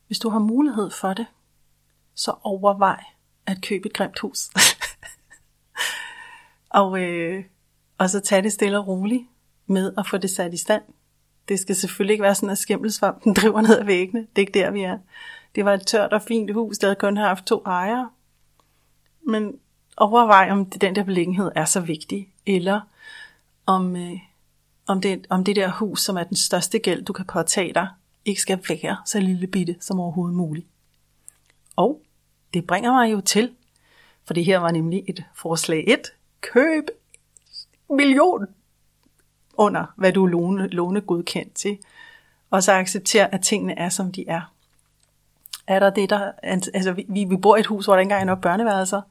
Hvis 0.08 0.20
du 0.20 0.30
har 0.30 0.40
mulighed 0.40 0.92
for 0.92 1.14
det, 1.14 1.26
så 2.16 2.36
overvej 2.44 3.04
at 3.46 3.62
købe 3.62 3.86
et 3.86 3.94
grimt 3.94 4.20
hus. 4.20 4.50
og, 6.80 7.00
øh, 7.00 7.46
og 8.04 8.10
så 8.10 8.20
tage 8.20 8.42
det 8.42 8.52
stille 8.52 8.80
og 8.80 8.88
roligt 8.88 9.24
med 9.68 9.94
at 9.98 10.08
få 10.08 10.18
det 10.18 10.30
sat 10.30 10.54
i 10.54 10.58
stand. 10.58 10.82
Det 11.48 11.60
skal 11.60 11.76
selvfølgelig 11.76 12.14
ikke 12.14 12.24
være 12.24 12.36
sådan, 12.36 12.50
at 12.50 12.58
skimmelsvampen 12.58 13.34
driver 13.42 13.62
ned 13.62 13.80
ad 13.80 13.84
væggene. 13.84 14.20
Det 14.20 14.36
er 14.36 14.40
ikke 14.40 14.60
der, 14.60 14.72
vi 14.72 14.82
er. 14.82 14.98
Det 15.56 15.66
var 15.66 15.74
et 15.74 15.88
tørt 15.88 16.14
og 16.14 16.22
fint 16.22 16.54
hus, 16.54 16.78
der 16.78 16.88
havde 16.88 17.00
kun 17.00 17.18
haft 17.18 17.46
to 17.46 17.62
ejere. 17.66 18.10
Men 19.28 19.54
overvej, 19.98 20.52
om 20.52 20.66
det, 20.66 20.82
den 20.82 20.96
der 20.96 21.04
beliggenhed 21.04 21.52
er 21.56 21.66
så 21.66 21.80
vigtig, 21.80 22.34
eller 22.46 22.82
om, 23.66 23.96
øh, 23.96 24.20
om, 24.88 25.02
det, 25.02 25.26
om 25.30 25.44
det 25.44 25.56
der 25.56 25.72
hus, 25.72 26.02
som 26.02 26.18
er 26.18 26.24
den 26.24 26.38
største 26.38 26.80
gæld, 26.80 27.06
du 27.06 27.14
kan 27.14 27.26
påtage 27.26 27.74
dig, 27.74 27.88
ikke 28.26 28.42
skal 28.42 28.60
være 28.70 28.98
så 29.06 29.20
lille 29.20 29.48
bitte 29.48 29.76
som 29.80 30.00
overhovedet 30.00 30.36
muligt. 30.36 30.68
Og 31.76 32.02
det 32.54 32.68
bringer 32.68 32.92
mig 32.92 33.12
jo 33.12 33.22
til, 33.22 33.52
for 34.26 34.34
det 34.34 34.46
her 34.46 34.58
var 34.58 34.72
nemlig 34.72 35.04
et 35.08 35.24
forslag 35.36 35.84
1. 35.88 36.00
Køb 36.42 36.90
million 37.90 38.48
under, 39.58 39.86
hvad 39.98 40.14
du 40.14 40.26
er 40.26 40.30
låne, 40.30 40.68
lånegodkendt 40.68 41.54
til. 41.54 41.78
Og 42.50 42.64
så 42.64 42.72
acceptere, 42.72 43.34
at 43.34 43.42
tingene 43.42 43.80
er, 43.80 43.90
som 43.90 44.12
de 44.12 44.28
er. 44.28 44.54
Er 45.68 45.80
der 45.80 45.90
det, 45.90 46.10
der... 46.10 46.32
Altså, 46.44 46.92
vi, 46.92 47.26
vi 47.30 47.38
bor 47.38 47.56
i 47.56 47.60
et 47.60 47.66
hus, 47.66 47.86
hvor 47.86 47.94
der 47.94 48.00
ikke 48.00 48.06
engang 48.06 48.22
er 48.22 48.26
nok 48.26 48.42
børneværelser. 48.42 49.02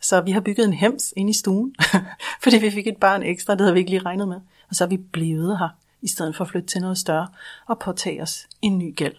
Så 0.00 0.20
vi 0.20 0.30
har 0.30 0.40
bygget 0.40 0.64
en 0.64 0.72
hems 0.72 1.12
ind 1.16 1.30
i 1.30 1.32
stuen, 1.32 1.74
fordi 2.42 2.58
vi 2.58 2.70
fik 2.70 2.86
et 2.86 2.96
barn 2.96 3.22
ekstra, 3.22 3.54
det 3.54 3.60
havde 3.60 3.72
vi 3.72 3.78
ikke 3.78 3.90
lige 3.90 4.02
regnet 4.02 4.28
med. 4.28 4.40
Og 4.68 4.74
så 4.74 4.84
er 4.84 4.88
vi 4.88 4.96
blevet 4.96 5.58
her, 5.58 5.68
i 6.00 6.08
stedet 6.08 6.36
for 6.36 6.44
at 6.44 6.50
flytte 6.50 6.68
til 6.68 6.80
noget 6.80 6.98
større 6.98 7.28
og 7.66 7.78
påtage 7.78 8.22
os 8.22 8.48
en 8.62 8.78
ny 8.78 8.96
gæld. 8.96 9.16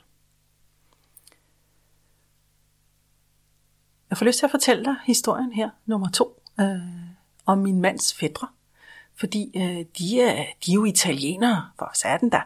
Jeg 4.10 4.18
får 4.18 4.26
lyst 4.26 4.40
til 4.40 4.46
at 4.46 4.52
fortælle 4.52 4.86
dig 4.86 4.96
historien 5.06 5.54
her, 5.54 5.70
nummer 5.86 6.10
to, 6.10 6.42
øh, 6.60 6.66
om 7.46 7.58
min 7.58 7.82
mands 7.82 8.14
fædre. 8.14 8.48
Fordi 9.16 9.52
øh, 9.56 9.86
de, 9.98 10.22
er, 10.22 10.46
de 10.66 10.72
er 10.72 10.76
jo 10.76 10.86
italienere, 10.86 11.70
for 11.80 11.92
satan 11.94 12.30
der. 12.30 12.42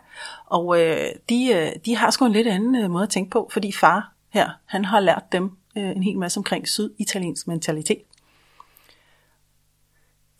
Og 0.45 0.81
øh, 0.81 1.09
de, 1.29 1.53
øh, 1.53 1.71
de 1.85 1.95
har 1.95 2.11
sgu 2.11 2.25
en 2.25 2.31
lidt 2.31 2.47
anden 2.47 2.75
øh, 2.75 2.91
måde 2.91 3.03
at 3.03 3.09
tænke 3.09 3.31
på, 3.31 3.49
fordi 3.51 3.71
far 3.71 4.13
her, 4.29 4.49
han 4.65 4.85
har 4.85 4.99
lært 4.99 5.23
dem 5.31 5.57
øh, 5.77 5.89
en 5.89 6.03
hel 6.03 6.17
masse 6.17 6.37
omkring 6.37 6.67
syditaliensk 6.67 7.47
mentalitet. 7.47 8.01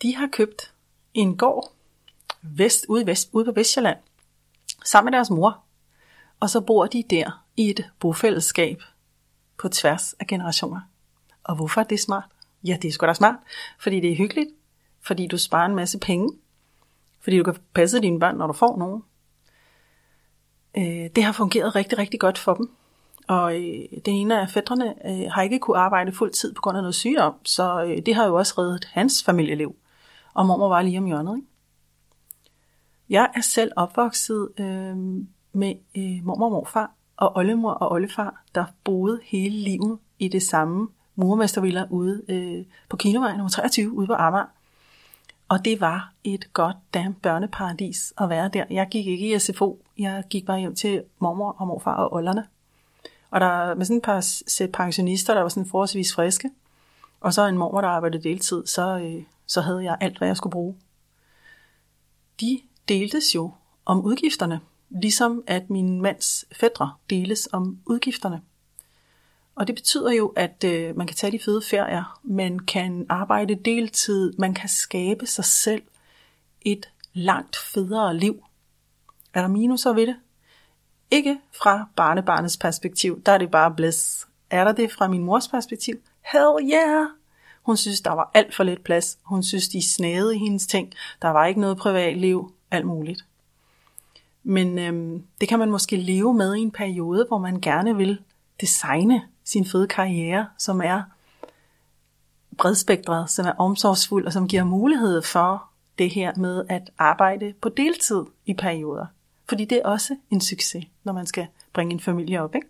De 0.01 0.15
har 0.15 0.27
købt 0.27 0.73
en 1.13 1.37
gård 1.37 1.73
vest, 2.41 2.85
ude, 2.89 3.05
vest, 3.05 3.29
ude 3.31 3.45
på 3.45 3.51
Vestjylland 3.51 3.97
sammen 4.85 5.11
med 5.11 5.17
deres 5.17 5.29
mor. 5.29 5.63
Og 6.39 6.49
så 6.49 6.61
bor 6.61 6.85
de 6.85 7.03
der 7.09 7.45
i 7.57 7.69
et 7.69 7.89
bofællesskab 7.99 8.83
på 9.57 9.69
tværs 9.69 10.13
af 10.13 10.27
generationer. 10.27 10.81
Og 11.43 11.55
hvorfor 11.55 11.81
er 11.81 11.85
det 11.85 11.99
smart? 11.99 12.29
Ja, 12.63 12.77
det 12.81 12.87
er 12.87 12.91
sgu 12.91 13.05
da 13.05 13.13
smart, 13.13 13.35
fordi 13.79 13.99
det 13.99 14.11
er 14.11 14.15
hyggeligt, 14.15 14.49
fordi 15.07 15.27
du 15.27 15.37
sparer 15.37 15.65
en 15.65 15.75
masse 15.75 15.99
penge, 15.99 16.29
fordi 17.19 17.37
du 17.37 17.43
kan 17.43 17.55
passe 17.73 18.01
dine 18.01 18.19
børn, 18.19 18.37
når 18.37 18.47
du 18.47 18.53
får 18.53 18.77
nogen. 18.77 19.03
Øh, 20.77 21.09
det 21.15 21.23
har 21.23 21.31
fungeret 21.31 21.75
rigtig, 21.75 21.97
rigtig 21.97 22.19
godt 22.19 22.37
for 22.37 22.53
dem. 22.53 22.69
Og 23.27 23.55
øh, 23.55 23.85
den 24.05 24.13
ene 24.13 24.41
af 24.41 24.49
fædrene 24.49 24.93
øh, 25.09 25.31
har 25.31 25.41
ikke 25.41 25.59
kunne 25.59 25.77
arbejde 25.77 26.11
fuld 26.11 26.31
tid 26.31 26.53
på 26.53 26.61
grund 26.61 26.77
af 26.77 26.83
noget 26.83 26.95
sygdom, 26.95 27.33
så 27.45 27.83
øh, 27.83 28.05
det 28.05 28.15
har 28.15 28.25
jo 28.25 28.35
også 28.35 28.53
reddet 28.57 28.85
hans 28.85 29.23
familieliv. 29.23 29.75
Og 30.33 30.45
mormor 30.45 30.69
var 30.69 30.81
lige 30.81 30.97
om 30.97 31.05
hjørnet. 31.05 31.35
Ikke? 31.35 31.47
Jeg 33.09 33.29
er 33.35 33.41
selv 33.41 33.71
opvokset 33.75 34.49
øh, 34.59 34.97
med 35.53 35.73
øh, 35.97 36.25
mormor 36.25 36.45
og 36.45 36.51
morfar 36.51 36.91
og 37.17 37.37
oldemor 37.37 37.71
og 37.71 37.91
oldefar, 37.91 38.43
der 38.55 38.65
boede 38.83 39.19
hele 39.23 39.55
livet 39.55 39.99
i 40.19 40.27
det 40.27 40.43
samme 40.43 40.87
murmestervilla 41.15 41.85
ude 41.89 42.23
øh, 42.29 42.65
på 42.89 42.97
Kinovej 42.97 43.31
nummer 43.31 43.49
23 43.49 43.91
ude 43.91 44.07
på 44.07 44.13
Amager. 44.13 44.56
Og 45.49 45.65
det 45.65 45.81
var 45.81 46.13
et 46.23 46.53
godt 46.53 46.77
damn 46.93 47.13
børneparadis 47.13 48.13
at 48.17 48.29
være 48.29 48.49
der. 48.53 48.65
Jeg 48.69 48.87
gik 48.91 49.07
ikke 49.07 49.35
i 49.35 49.39
SFO, 49.39 49.81
jeg 49.97 50.23
gik 50.29 50.45
bare 50.45 50.59
hjem 50.59 50.75
til 50.75 51.03
mormor 51.19 51.51
og 51.51 51.67
morfar 51.67 51.95
og 51.95 52.13
olderne. 52.13 52.47
Og 53.31 53.39
der 53.39 53.75
med 53.75 53.85
sådan 53.85 53.97
et 53.97 54.03
par 54.03 54.21
sæt 54.47 54.71
pensionister, 54.71 55.33
der 55.33 55.41
var 55.41 55.49
sådan 55.49 55.69
forholdsvis 55.69 56.13
friske, 56.15 56.51
og 57.21 57.33
så 57.33 57.47
en 57.47 57.57
mormor, 57.57 57.81
der 57.81 57.87
arbejdede 57.87 58.23
deltid, 58.23 58.65
så, 58.65 58.97
øh, 58.97 59.23
så 59.45 59.61
havde 59.61 59.83
jeg 59.83 59.97
alt, 60.01 60.17
hvad 60.17 60.27
jeg 60.27 60.37
skulle 60.37 60.51
bruge. 60.51 60.75
De 62.41 62.59
deltes 62.87 63.35
jo 63.35 63.51
om 63.85 64.01
udgifterne, 64.01 64.59
ligesom 64.89 65.43
at 65.47 65.69
min 65.69 66.01
mands 66.01 66.45
fædre 66.51 66.93
deles 67.09 67.49
om 67.51 67.79
udgifterne. 67.85 68.41
Og 69.57 69.67
det 69.67 69.75
betyder 69.75 70.11
jo, 70.11 70.33
at 70.35 70.63
øh, 70.63 70.97
man 70.97 71.07
kan 71.07 71.15
tage 71.15 71.31
de 71.31 71.39
fede 71.39 71.61
ferier, 71.61 72.19
man 72.23 72.59
kan 72.59 73.05
arbejde 73.09 73.55
deltid, 73.55 74.33
man 74.37 74.53
kan 74.53 74.69
skabe 74.69 75.25
sig 75.25 75.45
selv 75.45 75.81
et 76.61 76.89
langt 77.13 77.55
federe 77.55 78.17
liv. 78.17 78.43
Er 79.33 79.41
der 79.41 79.47
minuser 79.47 79.93
ved 79.93 80.07
det? 80.07 80.15
Ikke 81.11 81.39
fra 81.53 81.87
barnebarnets 81.95 82.57
perspektiv, 82.57 83.21
der 83.25 83.31
er 83.31 83.37
det 83.37 83.51
bare 83.51 83.73
bliss. 83.75 84.27
Er 84.49 84.63
der 84.63 84.71
det 84.71 84.91
fra 84.91 85.07
min 85.07 85.23
mors 85.23 85.47
perspektiv? 85.47 85.95
Hell 86.31 86.73
yeah! 86.73 87.07
Hun 87.61 87.77
synes, 87.77 88.01
der 88.01 88.11
var 88.11 88.31
alt 88.33 88.55
for 88.55 88.63
lidt 88.63 88.83
plads. 88.83 89.19
Hun 89.23 89.43
synes, 89.43 89.67
de 89.67 89.91
snæede 89.93 90.35
i 90.35 90.39
hendes 90.39 90.67
ting. 90.67 90.93
Der 91.21 91.29
var 91.29 91.45
ikke 91.45 91.61
noget 91.61 91.77
privatliv. 91.77 92.53
Alt 92.71 92.85
muligt. 92.85 93.25
Men 94.43 94.79
øhm, 94.79 95.23
det 95.41 95.49
kan 95.49 95.59
man 95.59 95.71
måske 95.71 95.95
leve 95.95 96.33
med 96.33 96.55
i 96.55 96.59
en 96.59 96.71
periode, 96.71 97.25
hvor 97.27 97.37
man 97.37 97.61
gerne 97.61 97.95
vil 97.95 98.19
designe 98.61 99.21
sin 99.47 99.65
fede 99.65 99.87
karriere, 99.87 100.47
som 100.57 100.81
er 100.81 101.01
bredspektret, 102.57 103.29
som 103.29 103.45
er 103.45 103.51
omsorgsfuld 103.51 104.25
og 104.25 104.33
som 104.33 104.47
giver 104.47 104.63
mulighed 104.63 105.21
for 105.21 105.69
det 105.97 106.09
her 106.09 106.35
med 106.35 106.65
at 106.69 106.89
arbejde 106.97 107.53
på 107.61 107.69
deltid 107.69 108.23
i 108.45 108.53
perioder. 108.53 109.05
Fordi 109.49 109.65
det 109.65 109.77
er 109.77 109.85
også 109.85 110.15
en 110.29 110.41
succes, 110.41 110.85
når 111.03 111.13
man 111.13 111.25
skal 111.25 111.47
bringe 111.73 111.93
en 111.93 111.99
familie 111.99 112.41
op. 112.41 112.55
Ikke? 112.55 112.67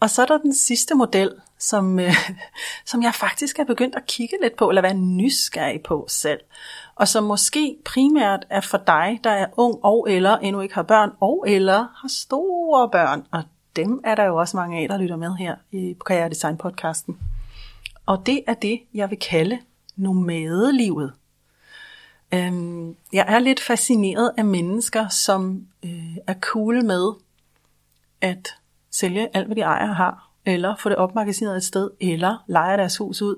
Og 0.00 0.10
så 0.10 0.22
er 0.22 0.26
der 0.26 0.38
den 0.38 0.54
sidste 0.54 0.94
model, 0.94 1.30
som, 1.58 1.98
øh, 1.98 2.14
som 2.90 3.02
jeg 3.02 3.14
faktisk 3.14 3.58
er 3.58 3.64
begyndt 3.64 3.94
at 3.94 4.06
kigge 4.06 4.36
lidt 4.42 4.56
på, 4.56 4.68
eller 4.68 4.82
være 4.82 4.94
nysgerrig 4.94 5.82
på 5.82 6.06
selv. 6.08 6.40
Og 6.94 7.08
som 7.08 7.24
måske 7.24 7.76
primært 7.84 8.46
er 8.50 8.60
for 8.60 8.78
dig, 8.86 9.20
der 9.24 9.30
er 9.30 9.46
ung 9.56 9.78
og 9.82 10.06
eller 10.10 10.36
endnu 10.36 10.60
ikke 10.60 10.74
har 10.74 10.82
børn, 10.82 11.10
og 11.20 11.44
eller 11.48 11.78
har 12.00 12.08
store 12.08 12.90
børn. 12.90 13.26
Og 13.32 13.42
dem 13.76 14.00
er 14.04 14.14
der 14.14 14.24
jo 14.24 14.36
også 14.36 14.56
mange 14.56 14.78
af, 14.78 14.88
der 14.88 14.98
lytter 14.98 15.16
med 15.16 15.34
her 15.34 15.56
i 15.72 15.96
Karriere 16.06 16.28
Design 16.28 16.56
podcasten. 16.56 17.18
Og 18.06 18.26
det 18.26 18.42
er 18.46 18.54
det, 18.54 18.80
jeg 18.94 19.10
vil 19.10 19.18
kalde 19.18 19.58
nomadelivet. 19.96 21.12
Øhm, 22.34 22.96
jeg 23.12 23.24
er 23.28 23.38
lidt 23.38 23.60
fascineret 23.60 24.32
af 24.36 24.44
mennesker, 24.44 25.08
som 25.08 25.66
øh, 25.84 26.16
er 26.26 26.34
cool 26.40 26.84
med 26.84 27.12
at 28.20 28.48
sælge 28.90 29.28
alt, 29.36 29.46
hvad 29.46 29.56
de 29.56 29.60
ejer 29.60 29.88
og 29.88 29.96
har, 29.96 30.30
eller 30.46 30.76
få 30.76 30.88
det 30.88 30.96
opmagasineret 30.96 31.56
et 31.56 31.64
sted, 31.64 31.90
eller 32.00 32.44
lejer 32.46 32.76
deres 32.76 32.96
hus 32.96 33.22
ud, 33.22 33.36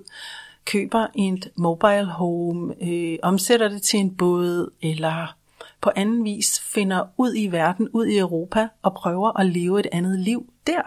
køber 0.64 1.06
et 1.14 1.50
mobile 1.56 2.06
home, 2.06 2.74
øh, 2.82 3.18
omsætter 3.22 3.68
det 3.68 3.82
til 3.82 4.00
en 4.00 4.16
båd, 4.16 4.72
eller 4.82 5.36
på 5.80 5.90
anden 5.96 6.24
vis 6.24 6.60
finder 6.60 7.06
ud 7.16 7.34
i 7.36 7.46
verden, 7.46 7.88
ud 7.92 8.06
i 8.06 8.18
Europa, 8.18 8.68
og 8.82 8.94
prøver 8.94 9.40
at 9.40 9.46
leve 9.46 9.80
et 9.80 9.86
andet 9.92 10.18
liv 10.18 10.52
der, 10.66 10.82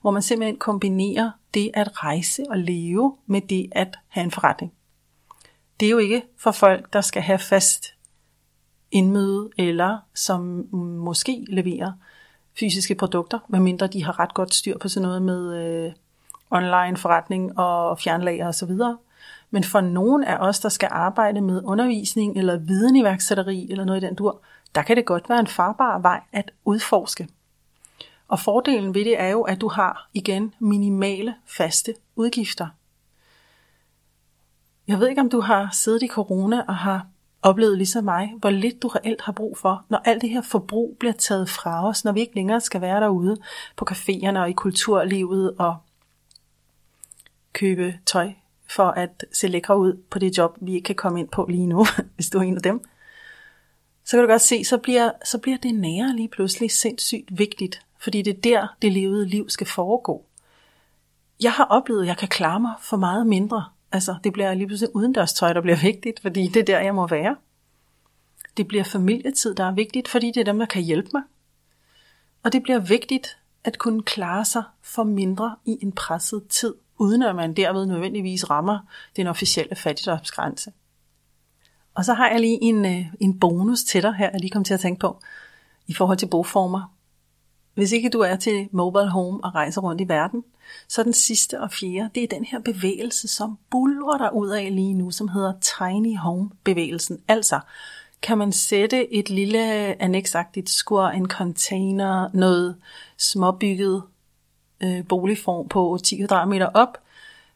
hvor 0.00 0.10
man 0.10 0.22
simpelthen 0.22 0.56
kombinerer 0.56 1.30
det 1.54 1.70
at 1.74 2.04
rejse 2.04 2.44
og 2.50 2.58
leve 2.58 3.16
med 3.26 3.40
det 3.40 3.68
at 3.72 3.98
have 4.08 4.24
en 4.24 4.30
forretning. 4.30 4.72
Det 5.80 5.86
er 5.86 5.90
jo 5.90 5.98
ikke 5.98 6.22
for 6.36 6.50
folk, 6.50 6.92
der 6.92 7.00
skal 7.00 7.22
have 7.22 7.38
fast 7.38 7.94
indmøde, 8.90 9.50
eller 9.58 9.98
som 10.14 10.68
måske 10.98 11.46
leverer 11.48 11.92
fysiske 12.60 12.94
produkter, 12.94 13.38
medmindre 13.48 13.86
de 13.86 14.04
har 14.04 14.18
ret 14.18 14.34
godt 14.34 14.54
styr 14.54 14.78
på 14.78 14.88
sådan 14.88 15.08
noget 15.08 15.22
med 15.22 15.56
øh, 15.56 15.92
online 16.50 16.96
forretning 16.96 17.58
og 17.58 17.98
fjernlager 17.98 18.48
osv. 18.48 18.70
Men 19.50 19.64
for 19.64 19.80
nogen 19.80 20.24
af 20.24 20.36
os, 20.36 20.60
der 20.60 20.68
skal 20.68 20.88
arbejde 20.92 21.40
med 21.40 21.62
undervisning 21.64 22.38
eller 22.38 22.56
videniværksætteri 22.56 23.70
eller 23.70 23.84
noget 23.84 24.02
i 24.02 24.06
den 24.06 24.14
dur, 24.14 24.40
der 24.74 24.82
kan 24.82 24.96
det 24.96 25.06
godt 25.06 25.28
være 25.28 25.40
en 25.40 25.46
farbar 25.46 25.98
vej 25.98 26.20
at 26.32 26.50
udforske. 26.64 27.28
Og 28.28 28.40
fordelen 28.40 28.94
ved 28.94 29.04
det 29.04 29.20
er 29.20 29.28
jo, 29.28 29.42
at 29.42 29.60
du 29.60 29.68
har 29.68 30.08
igen 30.14 30.54
minimale 30.58 31.34
faste 31.46 31.94
udgifter. 32.16 32.66
Jeg 34.88 35.00
ved 35.00 35.08
ikke, 35.08 35.20
om 35.20 35.30
du 35.30 35.40
har 35.40 35.68
siddet 35.72 36.02
i 36.02 36.08
corona 36.08 36.62
og 36.68 36.76
har 36.76 37.06
oplevet 37.42 37.76
ligesom 37.76 38.04
mig, 38.04 38.34
hvor 38.38 38.50
lidt 38.50 38.82
du 38.82 38.88
reelt 38.88 39.20
har 39.20 39.32
brug 39.32 39.58
for, 39.58 39.84
når 39.88 39.98
alt 40.04 40.22
det 40.22 40.30
her 40.30 40.42
forbrug 40.42 40.96
bliver 41.00 41.12
taget 41.12 41.48
fra 41.48 41.88
os, 41.88 42.04
når 42.04 42.12
vi 42.12 42.20
ikke 42.20 42.34
længere 42.34 42.60
skal 42.60 42.80
være 42.80 43.00
derude 43.00 43.36
på 43.76 43.86
caféerne 43.90 44.38
og 44.38 44.50
i 44.50 44.52
kulturlivet 44.52 45.54
og 45.58 45.76
købe 47.52 47.98
tøj 48.06 48.32
for 48.70 48.84
at 48.84 49.24
se 49.32 49.48
lækre 49.48 49.78
ud 49.78 50.02
på 50.10 50.18
det 50.18 50.38
job, 50.38 50.58
vi 50.60 50.74
ikke 50.74 50.86
kan 50.86 50.94
komme 50.94 51.20
ind 51.20 51.28
på 51.28 51.46
lige 51.50 51.66
nu, 51.66 51.86
hvis 52.14 52.30
du 52.30 52.38
er 52.38 52.42
en 52.42 52.56
af 52.56 52.62
dem. 52.62 52.84
Så 54.04 54.16
kan 54.16 54.24
du 54.24 54.30
godt 54.30 54.42
se, 54.42 54.64
så 54.64 54.78
bliver, 54.78 55.10
så 55.24 55.38
bliver 55.38 55.58
det 55.58 55.74
nære 55.74 56.16
lige 56.16 56.28
pludselig 56.28 56.70
sindssygt 56.70 57.38
vigtigt, 57.38 57.80
fordi 57.98 58.22
det 58.22 58.36
er 58.36 58.40
der, 58.40 58.76
det 58.82 58.92
levede 58.92 59.28
liv 59.28 59.48
skal 59.48 59.66
foregå. 59.66 60.24
Jeg 61.42 61.52
har 61.52 61.64
oplevet, 61.64 62.02
at 62.02 62.08
jeg 62.08 62.16
kan 62.16 62.28
klare 62.28 62.60
mig 62.60 62.74
for 62.80 62.96
meget 62.96 63.26
mindre, 63.26 63.64
Altså, 63.92 64.16
det 64.24 64.32
bliver 64.32 64.54
lige 64.54 64.66
pludselig 64.66 64.96
udendørstøj, 64.96 65.52
der 65.52 65.60
bliver 65.60 65.78
vigtigt, 65.82 66.20
fordi 66.20 66.46
det 66.46 66.60
er 66.60 66.64
der, 66.64 66.80
jeg 66.80 66.94
må 66.94 67.06
være. 67.06 67.36
Det 68.56 68.68
bliver 68.68 68.84
familietid, 68.84 69.54
der 69.54 69.64
er 69.64 69.74
vigtigt, 69.74 70.08
fordi 70.08 70.26
det 70.26 70.40
er 70.40 70.44
dem, 70.44 70.58
der 70.58 70.66
kan 70.66 70.82
hjælpe 70.82 71.08
mig. 71.12 71.22
Og 72.42 72.52
det 72.52 72.62
bliver 72.62 72.78
vigtigt 72.78 73.38
at 73.64 73.78
kunne 73.78 74.02
klare 74.02 74.44
sig 74.44 74.62
for 74.82 75.04
mindre 75.04 75.56
i 75.64 75.78
en 75.82 75.92
presset 75.92 76.48
tid, 76.48 76.74
uden 76.98 77.22
at 77.22 77.36
man 77.36 77.54
derved 77.54 77.86
nødvendigvis 77.86 78.50
rammer 78.50 78.78
den 79.16 79.26
officielle 79.26 79.76
fattigdomsgrænse. 79.76 80.72
Og 81.94 82.04
så 82.04 82.14
har 82.14 82.30
jeg 82.30 82.40
lige 82.40 82.58
en, 82.62 82.84
øh, 82.84 83.06
en 83.20 83.40
bonus 83.40 83.84
til 83.84 84.02
dig 84.02 84.14
her, 84.14 84.30
jeg 84.30 84.40
lige 84.40 84.50
kom 84.50 84.64
til 84.64 84.74
at 84.74 84.80
tænke 84.80 85.00
på, 85.00 85.20
i 85.86 85.94
forhold 85.94 86.18
til 86.18 86.26
boformer. 86.26 86.94
Hvis 87.74 87.92
ikke 87.92 88.10
du 88.10 88.20
er 88.20 88.36
til 88.36 88.68
mobile 88.72 89.08
home 89.08 89.44
og 89.44 89.54
rejser 89.54 89.80
rundt 89.80 90.00
i 90.00 90.08
verden, 90.08 90.44
så 90.88 91.02
den 91.02 91.12
sidste 91.12 91.60
og 91.60 91.72
fjerde, 91.72 92.10
det 92.14 92.22
er 92.22 92.26
den 92.26 92.44
her 92.44 92.58
bevægelse, 92.60 93.28
som 93.28 93.58
bulrer 93.70 94.18
dig 94.18 94.34
ud 94.34 94.48
af 94.48 94.74
lige 94.74 94.94
nu, 94.94 95.10
som 95.10 95.28
hedder 95.28 95.52
Tiny 95.60 96.16
Home 96.16 96.50
bevægelsen. 96.64 97.18
Altså, 97.28 97.60
kan 98.22 98.38
man 98.38 98.52
sætte 98.52 99.14
et 99.14 99.30
lille 99.30 99.62
anneksagtigt 100.02 100.70
skur, 100.70 101.06
en 101.06 101.28
container, 101.28 102.28
noget 102.32 102.76
småbygget 103.18 104.02
øh, 104.82 105.06
boligform 105.08 105.68
på 105.68 105.98
10 106.04 106.16
kvadratmeter 106.16 106.66
op, 106.66 106.98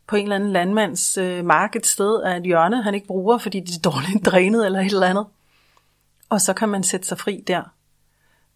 på 0.07 0.17
en 0.17 0.23
eller 0.23 0.37
anden 0.37 0.53
landmands 0.53 1.19
øh, 1.19 1.45
mark 1.45 1.77
et 1.77 1.87
sted 1.87 2.23
af 2.23 2.37
et 2.37 2.43
hjørne, 2.43 2.83
han 2.83 2.95
ikke 2.95 3.07
bruger, 3.07 3.39
fordi 3.39 3.61
det 3.61 3.77
er 3.77 3.91
dårligt 3.91 4.27
drænet 4.31 4.67
eller 4.67 4.81
et 4.81 4.93
eller 4.93 5.07
andet. 5.07 5.27
Og 6.29 6.41
så 6.41 6.53
kan 6.53 6.69
man 6.69 6.83
sætte 6.83 7.07
sig 7.07 7.19
fri 7.19 7.45
der. 7.47 7.63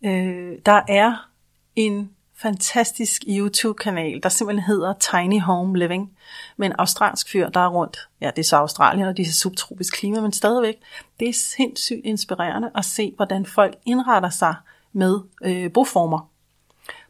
Øh, 0.04 0.58
der 0.66 0.82
er 0.88 1.28
en 1.76 2.10
fantastisk 2.36 3.24
YouTube-kanal, 3.28 4.20
der 4.22 4.28
simpelthen 4.28 4.64
hedder 4.64 4.92
Tiny 4.92 5.40
Home 5.40 5.78
Living, 5.78 6.12
med 6.56 6.66
en 6.66 6.74
australsk 6.78 7.30
fyr, 7.30 7.48
der 7.48 7.60
er 7.60 7.68
rundt. 7.68 8.08
Ja, 8.20 8.30
det 8.30 8.38
er 8.38 8.44
så 8.44 8.56
Australien, 8.56 9.06
og 9.06 9.16
det 9.16 9.26
er 9.26 9.32
subtropisk 9.32 9.94
klima, 9.94 10.20
men 10.20 10.32
stadigvæk, 10.32 10.74
det 11.20 11.28
er 11.28 11.32
sindssygt 11.32 12.00
inspirerende 12.04 12.70
at 12.74 12.84
se, 12.84 13.12
hvordan 13.16 13.46
folk 13.46 13.76
indretter 13.86 14.30
sig 14.30 14.54
med 14.92 15.20
øh, 15.44 15.72
boformer. 15.72 16.30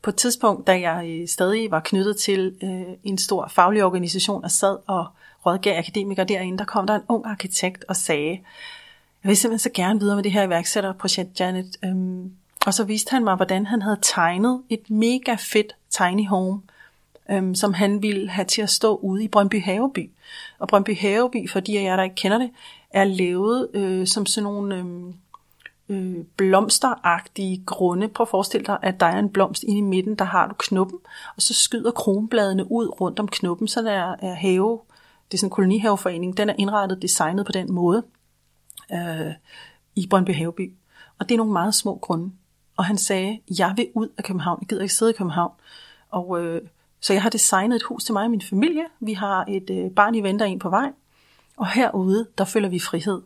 På 0.06 0.10
et 0.10 0.16
tidspunkt, 0.16 0.66
da 0.66 0.80
jeg 0.80 1.06
øh, 1.08 1.28
stadig 1.28 1.70
var 1.70 1.80
knyttet 1.80 2.16
til 2.16 2.54
øh, 2.62 2.96
en 3.04 3.18
stor 3.18 3.48
faglig 3.48 3.84
organisation 3.84 4.44
og 4.44 4.50
sad 4.50 4.76
og 4.86 5.06
rådgav 5.46 5.78
akademikere 5.78 6.26
derinde, 6.26 6.58
der 6.58 6.64
kom 6.64 6.86
der 6.86 6.94
en 6.94 7.02
ung 7.08 7.26
arkitekt 7.26 7.84
og 7.88 7.96
sagde, 7.96 8.30
jeg 9.22 9.28
vil 9.28 9.36
simpelthen 9.36 9.58
så 9.58 9.70
gerne 9.74 10.00
videre 10.00 10.16
med 10.16 10.24
det 10.24 10.32
her 10.32 10.42
iværksætterprojekt, 10.42 11.40
Janet. 11.40 11.76
Øhm, 11.84 12.32
og 12.66 12.74
så 12.74 12.84
viste 12.84 13.10
han 13.10 13.24
mig, 13.24 13.36
hvordan 13.36 13.66
han 13.66 13.82
havde 13.82 13.98
tegnet 14.02 14.62
et 14.68 14.90
mega 14.90 15.36
fedt 15.38 15.76
tiny 15.90 16.26
home, 16.26 16.62
øhm, 17.30 17.54
som 17.54 17.74
han 17.74 18.02
ville 18.02 18.28
have 18.28 18.44
til 18.44 18.62
at 18.62 18.70
stå 18.70 18.96
ude 18.96 19.24
i 19.24 19.28
Brøndby 19.28 19.62
Haveby. 19.62 20.10
Og 20.58 20.68
Brøndby 20.68 20.98
Haveby, 20.98 21.50
for 21.50 21.60
de 21.60 21.78
af 21.78 21.82
jer, 21.82 21.96
der 21.96 22.02
ikke 22.02 22.16
kender 22.16 22.38
det, 22.38 22.50
er 22.90 23.04
lavet 23.04 23.68
øh, 23.74 24.06
som 24.06 24.26
sådan 24.26 24.44
nogle 24.44 24.76
øh, 24.76 25.14
øh, 25.88 26.24
blomsteragtige 26.36 27.62
grunde. 27.66 28.08
Prøv 28.08 28.24
at 28.24 28.28
forestille 28.28 28.66
dig, 28.66 28.78
at 28.82 29.00
der 29.00 29.06
er 29.06 29.18
en 29.18 29.30
blomst 29.30 29.62
inde 29.62 29.78
i 29.78 29.82
midten, 29.82 30.14
der 30.14 30.24
har 30.24 30.46
du 30.48 30.54
knoppen, 30.58 30.98
og 31.36 31.42
så 31.42 31.54
skyder 31.54 31.90
kronbladene 31.90 32.72
ud 32.72 33.00
rundt 33.00 33.20
om 33.20 33.28
knoppen, 33.28 33.68
så 33.68 33.82
der 33.82 33.92
er 33.92 34.34
have, 34.34 34.80
det 35.30 35.34
er 35.34 35.38
sådan 35.38 35.46
en 35.46 35.50
kolonihaveforening, 35.50 36.36
den 36.36 36.50
er 36.50 36.54
indrettet, 36.58 37.02
designet 37.02 37.46
på 37.46 37.52
den 37.52 37.72
måde 37.72 38.02
øh, 38.92 39.32
i 39.96 40.06
Brøndby 40.10 40.34
Haveby. 40.34 40.74
Og 41.18 41.28
det 41.28 41.34
er 41.34 41.38
nogle 41.38 41.52
meget 41.52 41.74
små 41.74 41.98
grunde. 42.02 42.32
Og 42.76 42.84
han 42.84 42.98
sagde, 42.98 43.40
jeg 43.58 43.74
vil 43.76 43.88
ud 43.94 44.08
af 44.18 44.24
København, 44.24 44.58
jeg 44.60 44.68
gider 44.68 44.82
ikke 44.82 44.94
sidde 44.94 45.10
i 45.10 45.14
København. 45.14 45.52
Og 46.10 46.44
øh, 46.44 46.62
så 47.00 47.12
jeg 47.12 47.22
har 47.22 47.30
designet 47.30 47.76
et 47.76 47.82
hus 47.82 48.04
til 48.04 48.12
mig 48.12 48.24
og 48.24 48.30
min 48.30 48.42
familie. 48.42 48.84
Vi 49.00 49.12
har 49.12 49.44
et 49.48 49.70
øh, 49.70 49.90
barn 49.90 50.14
i 50.14 50.22
venter 50.22 50.46
en 50.46 50.58
på 50.58 50.70
vej. 50.70 50.92
Og 51.56 51.68
herude, 51.68 52.26
der 52.38 52.44
føler 52.44 52.68
vi 52.68 52.80
frihed. 52.80 53.22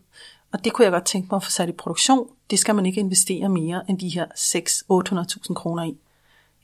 Og 0.53 0.65
det 0.65 0.73
kunne 0.73 0.85
jeg 0.85 0.93
godt 0.93 1.05
tænke 1.05 1.29
mig 1.31 1.37
at 1.37 1.45
få 1.45 1.51
sat 1.51 1.69
i 1.69 1.73
produktion. 1.73 2.29
Det 2.51 2.59
skal 2.59 2.75
man 2.75 2.87
ikke 2.87 3.01
investere 3.01 3.49
mere 3.49 3.83
end 3.89 3.99
de 3.99 4.09
her 4.09 4.27
6-800.000 4.27 5.55
kroner 5.55 5.85
i. 5.85 5.97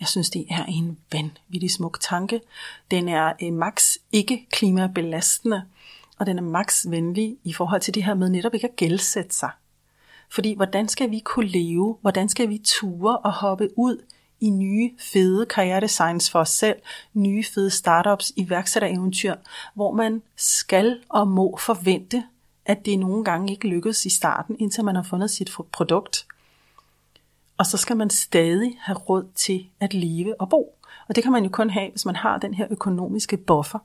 Jeg 0.00 0.08
synes, 0.08 0.30
det 0.30 0.46
er 0.50 0.64
en 0.64 0.98
vanvittig 1.12 1.70
smuk 1.70 2.00
tanke. 2.00 2.40
Den 2.90 3.08
er 3.08 3.32
øh, 3.42 3.52
max 3.52 3.96
ikke 4.12 4.46
klimabelastende, 4.52 5.62
og 6.18 6.26
den 6.26 6.38
er 6.38 6.42
max 6.42 6.86
venlig 6.88 7.36
i 7.44 7.52
forhold 7.52 7.80
til 7.80 7.94
det 7.94 8.04
her 8.04 8.14
med 8.14 8.28
netop 8.28 8.54
ikke 8.54 8.68
at 8.68 8.76
gældsætte 8.76 9.34
sig. 9.34 9.50
Fordi 10.30 10.54
hvordan 10.54 10.88
skal 10.88 11.10
vi 11.10 11.18
kunne 11.18 11.48
leve? 11.48 11.96
Hvordan 12.00 12.28
skal 12.28 12.48
vi 12.48 12.62
ture 12.64 13.18
og 13.18 13.32
hoppe 13.32 13.68
ud 13.78 14.02
i 14.40 14.50
nye, 14.50 14.90
fede 14.98 15.46
karrieredesigns 15.46 16.30
for 16.30 16.40
os 16.40 16.48
selv, 16.48 16.76
nye, 17.14 17.44
fede 17.44 17.70
startups, 17.70 18.32
iværksættereventyr, 18.36 19.34
hvor 19.74 19.92
man 19.92 20.22
skal 20.36 21.00
og 21.08 21.28
må 21.28 21.56
forvente, 21.60 22.24
at 22.66 22.86
det 22.86 22.98
nogle 22.98 23.24
gange 23.24 23.52
ikke 23.52 23.68
lykkes 23.68 24.06
i 24.06 24.10
starten, 24.10 24.56
indtil 24.58 24.84
man 24.84 24.96
har 24.96 25.02
fundet 25.02 25.30
sit 25.30 25.50
produkt. 25.72 26.26
Og 27.58 27.66
så 27.66 27.76
skal 27.76 27.96
man 27.96 28.10
stadig 28.10 28.78
have 28.80 28.98
råd 28.98 29.28
til 29.34 29.66
at 29.80 29.94
leve 29.94 30.40
og 30.40 30.48
bo. 30.48 30.74
Og 31.08 31.16
det 31.16 31.22
kan 31.22 31.32
man 31.32 31.44
jo 31.44 31.50
kun 31.50 31.70
have, 31.70 31.90
hvis 31.90 32.06
man 32.06 32.16
har 32.16 32.38
den 32.38 32.54
her 32.54 32.66
økonomiske 32.70 33.36
buffer. 33.36 33.78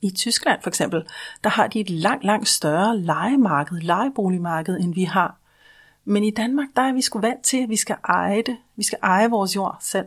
I 0.00 0.10
Tyskland 0.10 0.62
for 0.62 0.70
eksempel, 0.70 1.06
der 1.44 1.50
har 1.50 1.66
de 1.66 1.80
et 1.80 1.90
langt, 1.90 2.24
langt 2.24 2.48
større 2.48 2.98
legemarked, 2.98 3.80
lejeboligmarked, 3.80 4.80
end 4.80 4.94
vi 4.94 5.04
har. 5.04 5.36
Men 6.04 6.24
i 6.24 6.30
Danmark, 6.30 6.68
der 6.76 6.82
er 6.82 6.92
vi 6.92 7.02
sgu 7.02 7.20
vant 7.20 7.42
til, 7.42 7.62
at 7.62 7.68
vi 7.68 7.76
skal 7.76 7.96
eje 8.04 8.42
det. 8.42 8.56
Vi 8.76 8.82
skal 8.82 8.98
eje 9.02 9.30
vores 9.30 9.56
jord 9.56 9.76
selv. 9.80 10.06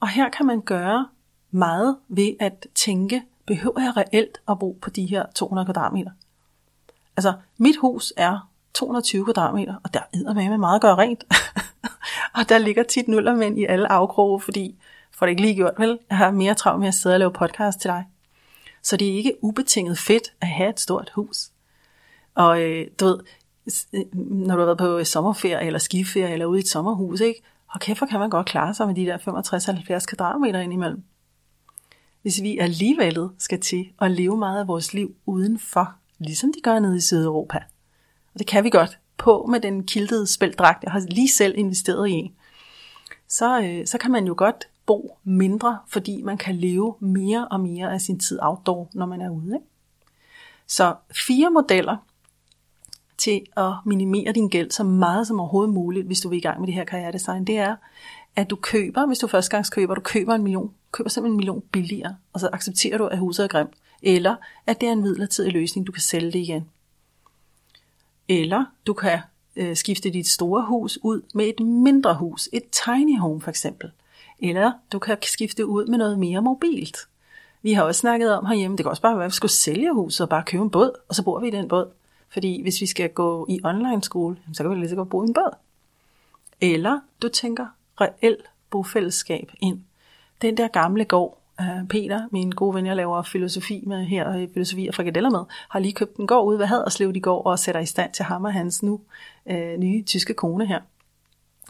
Og 0.00 0.08
her 0.08 0.28
kan 0.28 0.46
man 0.46 0.60
gøre 0.60 1.08
meget 1.50 1.96
ved 2.08 2.34
at 2.40 2.66
tænke, 2.74 3.22
behøver 3.46 3.80
jeg 3.80 3.96
reelt 3.96 4.40
at 4.48 4.58
bo 4.58 4.78
på 4.82 4.90
de 4.90 5.06
her 5.06 5.26
200 5.34 5.66
kvadratmeter? 5.66 6.10
Altså, 7.16 7.32
mit 7.58 7.76
hus 7.76 8.12
er 8.16 8.48
220 8.74 9.24
kvadratmeter, 9.24 9.74
og 9.84 9.94
der 9.94 10.00
er 10.12 10.34
med 10.34 10.58
meget 10.58 10.74
at 10.74 10.82
gøre 10.82 10.96
rent. 10.96 11.24
og 12.36 12.48
der 12.48 12.58
ligger 12.58 12.82
tit 12.82 13.08
nullermænd 13.08 13.58
i 13.58 13.64
alle 13.64 13.92
afkroge, 13.92 14.40
fordi 14.40 14.76
for 15.10 15.26
det 15.26 15.30
ikke 15.30 15.42
lige 15.42 15.54
gjort, 15.54 15.74
vel? 15.78 15.98
Jeg 16.10 16.18
har 16.18 16.30
mere 16.30 16.54
travlt 16.54 16.80
med 16.80 16.88
at 16.88 16.94
sidde 16.94 17.14
og 17.14 17.18
lave 17.18 17.32
podcast 17.32 17.80
til 17.80 17.88
dig. 17.88 18.04
Så 18.82 18.96
det 18.96 19.08
er 19.08 19.16
ikke 19.16 19.34
ubetinget 19.42 19.98
fedt 19.98 20.32
at 20.40 20.48
have 20.48 20.70
et 20.70 20.80
stort 20.80 21.10
hus. 21.14 21.50
Og 22.34 22.62
øh, 22.62 22.86
du 23.00 23.04
ved, 23.04 23.18
øh, 23.92 24.16
når 24.16 24.54
du 24.54 24.60
har 24.60 24.66
været 24.66 24.78
på 24.78 25.04
sommerferie 25.04 25.66
eller 25.66 25.78
skiferie 25.78 26.32
eller 26.32 26.46
ude 26.46 26.58
i 26.58 26.62
et 26.62 26.68
sommerhus, 26.68 27.20
ikke? 27.20 27.42
Og 27.68 27.80
kæft, 27.80 28.02
kan 28.10 28.20
man 28.20 28.30
godt 28.30 28.46
klare 28.46 28.74
sig 28.74 28.86
med 28.86 28.94
de 28.94 29.06
der 29.06 29.18
65-70 30.00 30.06
kvadratmeter 30.06 30.60
indimellem. 30.60 31.02
Hvis 32.22 32.42
vi 32.42 32.58
alligevel 32.58 33.28
skal 33.38 33.60
til 33.60 33.92
at 34.00 34.10
leve 34.10 34.36
meget 34.36 34.60
af 34.60 34.68
vores 34.68 34.94
liv 34.94 35.14
udenfor, 35.26 35.94
ligesom 36.22 36.52
de 36.52 36.60
gør 36.60 36.78
nede 36.78 36.96
i 36.96 37.00
Sydeuropa. 37.00 37.58
Og 38.34 38.38
det 38.38 38.46
kan 38.46 38.64
vi 38.64 38.70
godt 38.70 38.98
på 39.18 39.46
med 39.50 39.60
den 39.60 39.84
kiltede 39.84 40.26
spældragt, 40.26 40.84
jeg 40.84 40.92
har 40.92 41.00
lige 41.00 41.28
selv 41.28 41.58
investeret 41.58 42.08
i 42.08 42.12
en. 42.12 42.32
Så, 43.28 43.62
øh, 43.62 43.86
så 43.86 43.98
kan 43.98 44.10
man 44.10 44.26
jo 44.26 44.34
godt 44.36 44.68
bo 44.86 45.18
mindre, 45.24 45.78
fordi 45.88 46.22
man 46.22 46.38
kan 46.38 46.54
leve 46.54 46.94
mere 47.00 47.48
og 47.48 47.60
mere 47.60 47.92
af 47.92 48.00
sin 48.00 48.18
tid 48.18 48.38
outdoor, 48.42 48.88
når 48.94 49.06
man 49.06 49.20
er 49.20 49.30
ude. 49.30 49.54
Ikke? 49.54 49.66
Så 50.66 50.94
fire 51.26 51.50
modeller 51.50 51.96
til 53.18 53.40
at 53.56 53.72
minimere 53.86 54.32
din 54.32 54.48
gæld 54.48 54.70
så 54.70 54.84
meget 54.84 55.26
som 55.26 55.40
overhovedet 55.40 55.74
muligt, 55.74 56.06
hvis 56.06 56.20
du 56.20 56.28
vil 56.28 56.36
i 56.36 56.40
gang 56.40 56.60
med 56.60 56.66
det 56.66 56.74
her 56.74 56.84
karrieredesign, 56.84 57.44
det 57.44 57.58
er, 57.58 57.76
at 58.36 58.50
du 58.50 58.56
køber, 58.56 59.06
hvis 59.06 59.18
du 59.18 59.26
førstegangskøber, 59.26 59.94
du 59.94 60.00
køber 60.00 60.34
en 60.34 60.42
million, 60.42 60.74
køber 60.92 61.10
simpelthen 61.10 61.32
en 61.32 61.36
million 61.36 61.62
billigere, 61.72 62.16
og 62.32 62.40
så 62.40 62.48
accepterer 62.52 62.98
du, 62.98 63.06
at 63.06 63.18
huset 63.18 63.44
er 63.44 63.48
grimt, 63.48 63.74
eller 64.02 64.36
at 64.66 64.80
det 64.80 64.88
er 64.88 64.92
en 64.92 65.02
midlertidig 65.02 65.52
løsning, 65.52 65.86
du 65.86 65.92
kan 65.92 66.02
sælge 66.02 66.32
det 66.32 66.38
igen. 66.38 66.68
Eller 68.28 68.64
du 68.86 68.92
kan 68.92 69.18
øh, 69.56 69.76
skifte 69.76 70.10
dit 70.10 70.28
store 70.28 70.64
hus 70.66 70.98
ud 71.02 71.22
med 71.34 71.46
et 71.46 71.60
mindre 71.60 72.14
hus, 72.14 72.48
et 72.52 72.62
tiny 72.70 73.18
home 73.18 73.40
for 73.40 73.50
eksempel. 73.50 73.90
Eller 74.38 74.72
du 74.92 74.98
kan 74.98 75.16
skifte 75.22 75.66
ud 75.66 75.86
med 75.86 75.98
noget 75.98 76.18
mere 76.18 76.42
mobilt. 76.42 76.96
Vi 77.62 77.72
har 77.72 77.82
også 77.82 77.98
snakket 77.98 78.36
om 78.36 78.46
herhjemme, 78.46 78.76
det 78.76 78.84
kan 78.84 78.90
også 78.90 79.02
bare 79.02 79.16
være, 79.16 79.24
at 79.24 79.30
vi 79.30 79.34
skulle 79.34 79.52
sælge 79.52 79.94
huset 79.94 80.20
og 80.20 80.28
bare 80.28 80.42
købe 80.46 80.62
en 80.62 80.70
båd, 80.70 80.90
og 81.08 81.14
så 81.14 81.22
bor 81.22 81.40
vi 81.40 81.48
i 81.48 81.50
den 81.50 81.68
båd. 81.68 81.90
Fordi 82.28 82.62
hvis 82.62 82.80
vi 82.80 82.86
skal 82.86 83.10
gå 83.10 83.46
i 83.48 83.60
online 83.64 84.02
skole, 84.02 84.36
så 84.52 84.62
kan 84.62 84.70
vi 84.70 84.76
lige 84.76 84.88
så 84.88 84.96
godt 84.96 85.10
bo 85.10 85.22
i 85.22 85.26
en 85.26 85.34
båd. 85.34 85.54
Eller 86.60 87.00
du 87.22 87.28
tænker 87.28 87.66
reelt 88.02 88.44
bofællesskab 88.70 89.50
ind. 89.60 89.80
Den 90.42 90.56
der 90.56 90.68
gamle 90.68 91.04
gård, 91.04 91.38
øh, 91.60 91.88
Peter, 91.88 92.28
min 92.30 92.50
gode 92.50 92.74
ven, 92.74 92.86
jeg 92.86 92.96
laver 92.96 93.22
filosofi 93.22 93.84
med 93.86 94.04
her, 94.04 94.36
øh, 94.36 94.48
filosofi 94.52 94.86
og 94.88 94.94
frikadeller 94.94 95.30
med, 95.30 95.44
har 95.68 95.78
lige 95.78 95.92
købt 95.92 96.16
en 96.16 96.26
gård 96.26 96.46
ude 96.46 96.58
ved 96.58 96.66
Haderslev 96.66 97.16
i 97.16 97.20
går 97.20 97.42
og 97.42 97.58
sætter 97.58 97.80
i 97.80 97.86
stand 97.86 98.12
til 98.12 98.24
ham 98.24 98.44
og 98.44 98.52
hans 98.52 98.82
nu 98.82 99.00
øh, 99.46 99.78
nye 99.78 100.02
tyske 100.02 100.34
kone 100.34 100.66
her. 100.66 100.80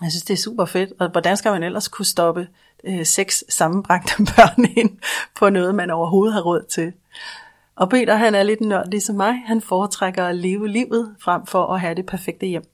Jeg 0.03 0.11
synes, 0.11 0.23
det 0.23 0.35
er 0.35 0.39
super 0.39 0.65
fedt, 0.65 0.93
og 0.99 1.09
hvordan 1.09 1.37
skal 1.37 1.53
man 1.53 1.63
ellers 1.63 1.89
kunne 1.89 2.07
stoppe 2.07 2.49
øh, 2.85 3.07
seks 3.07 3.45
sammenbragte 3.49 4.13
børn 4.37 4.65
ind 4.77 4.99
på 5.37 5.49
noget, 5.49 5.75
man 5.75 5.91
overhovedet 5.91 6.35
har 6.35 6.43
råd 6.43 6.65
til? 6.69 6.93
Og 7.77 7.91
Peter, 7.91 8.15
han 8.17 8.35
er 8.35 8.43
lidt 8.43 8.61
nørd 8.61 8.91
ligesom 8.91 9.17
mig. 9.17 9.35
Han 9.47 9.61
foretrækker 9.61 10.27
at 10.27 10.37
leve 10.37 10.69
livet 10.69 11.17
frem 11.21 11.47
for 11.47 11.67
at 11.67 11.81
have 11.81 11.95
det 11.95 12.07
perfekte 12.07 12.47
hjem. 12.47 12.65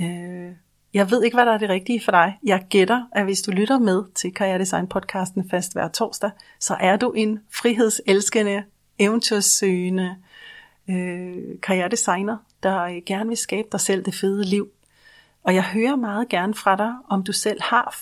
Øh, 0.00 0.50
jeg 0.96 1.10
ved 1.10 1.22
ikke, 1.22 1.36
hvad 1.36 1.46
der 1.46 1.52
er 1.52 1.58
det 1.58 1.68
rigtige 1.68 2.00
for 2.04 2.10
dig. 2.10 2.38
Jeg 2.42 2.66
gætter, 2.70 3.02
at 3.12 3.24
hvis 3.24 3.42
du 3.42 3.50
lytter 3.50 3.78
med 3.78 4.04
til 4.14 4.34
Karriere 4.34 4.58
Design 4.58 4.86
podcasten 4.86 5.50
fast 5.50 5.72
hver 5.72 5.88
torsdag, 5.88 6.30
så 6.60 6.76
er 6.80 6.96
du 6.96 7.12
en 7.12 7.40
frihedselskende, 7.52 8.64
eventyrsøgende 8.98 10.16
øh, 10.90 11.60
karrieredesigner, 11.62 12.36
der 12.62 12.82
øh, 12.82 13.02
gerne 13.06 13.28
vil 13.28 13.36
skabe 13.36 13.68
dig 13.72 13.80
selv 13.80 14.04
det 14.04 14.14
fede 14.14 14.44
liv. 14.44 14.68
Og 15.42 15.54
jeg 15.54 15.64
hører 15.64 15.96
meget 15.96 16.28
gerne 16.28 16.54
fra 16.54 16.76
dig, 16.76 16.94
om 17.08 17.22
du 17.22 17.32
selv 17.32 17.62
har 17.62 17.96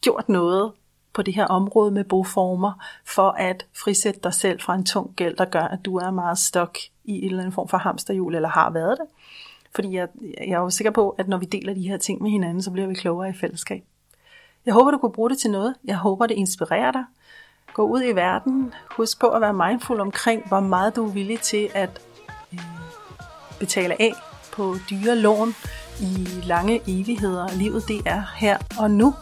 gjort 0.00 0.28
noget 0.28 0.72
på 1.12 1.22
det 1.22 1.34
her 1.34 1.46
område 1.46 1.90
med 1.90 2.04
boformer, 2.04 2.84
for 3.04 3.30
at 3.30 3.66
frisætte 3.74 4.20
dig 4.22 4.34
selv 4.34 4.60
fra 4.60 4.74
en 4.74 4.84
tung 4.84 5.14
gæld, 5.16 5.36
der 5.36 5.44
gør, 5.44 5.62
at 5.62 5.78
du 5.84 5.96
er 5.96 6.10
meget 6.10 6.38
stok 6.38 6.78
i 7.04 7.12
en 7.18 7.24
eller 7.24 7.38
anden 7.38 7.52
form 7.52 7.68
for 7.68 7.78
hamsterhjul, 7.78 8.34
eller 8.34 8.48
har 8.48 8.70
været 8.70 8.98
det. 8.98 9.06
Fordi 9.76 9.96
jeg, 9.96 10.08
jeg 10.38 10.54
er 10.54 10.58
jo 10.58 10.70
sikker 10.70 10.90
på, 10.90 11.10
at 11.10 11.28
når 11.28 11.38
vi 11.38 11.46
deler 11.46 11.74
de 11.74 11.88
her 11.88 11.96
ting 11.96 12.22
med 12.22 12.30
hinanden, 12.30 12.62
så 12.62 12.70
bliver 12.70 12.88
vi 12.88 12.94
klogere 12.94 13.28
i 13.28 13.32
fællesskab. 13.32 13.82
Jeg 14.66 14.74
håber, 14.74 14.90
du 14.90 14.98
kunne 14.98 15.12
bruge 15.12 15.30
det 15.30 15.38
til 15.38 15.50
noget. 15.50 15.74
Jeg 15.84 15.96
håber, 15.96 16.26
det 16.26 16.34
inspirerer 16.34 16.92
dig. 16.92 17.04
Gå 17.74 17.82
ud 17.82 18.02
i 18.02 18.12
verden. 18.12 18.74
Husk 18.96 19.20
på 19.20 19.26
at 19.28 19.40
være 19.40 19.52
mindful 19.52 20.00
omkring, 20.00 20.48
hvor 20.48 20.60
meget 20.60 20.96
du 20.96 21.06
er 21.06 21.12
villig 21.12 21.40
til 21.40 21.68
at 21.74 22.00
øh, 22.52 22.60
betale 23.60 24.02
af 24.02 24.12
på 24.52 24.74
dyre 24.90 25.16
lån 25.16 25.54
i 26.00 26.28
lange 26.44 26.80
evigheder. 26.86 27.48
Livet 27.58 27.82
det 27.88 28.00
er 28.06 28.22
her 28.36 28.58
og 28.78 28.90
nu. 28.90 29.14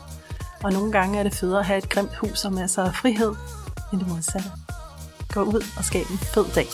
Og 0.65 0.73
nogle 0.73 0.93
gange 0.93 1.19
er 1.19 1.23
det 1.23 1.35
federe 1.35 1.59
at 1.59 1.67
have 1.67 1.79
et 1.79 1.89
grimt 1.89 2.17
hus 2.17 2.45
og 2.45 2.53
masser 2.53 2.83
af 2.83 2.95
frihed, 2.95 3.35
end 3.93 4.01
det 4.01 4.09
modsatte. 4.09 4.49
Gå 5.35 5.43
ud 5.43 5.65
og 5.79 5.85
skab 5.85 6.07
en 6.11 6.19
fed 6.19 6.45
dag. 6.55 6.67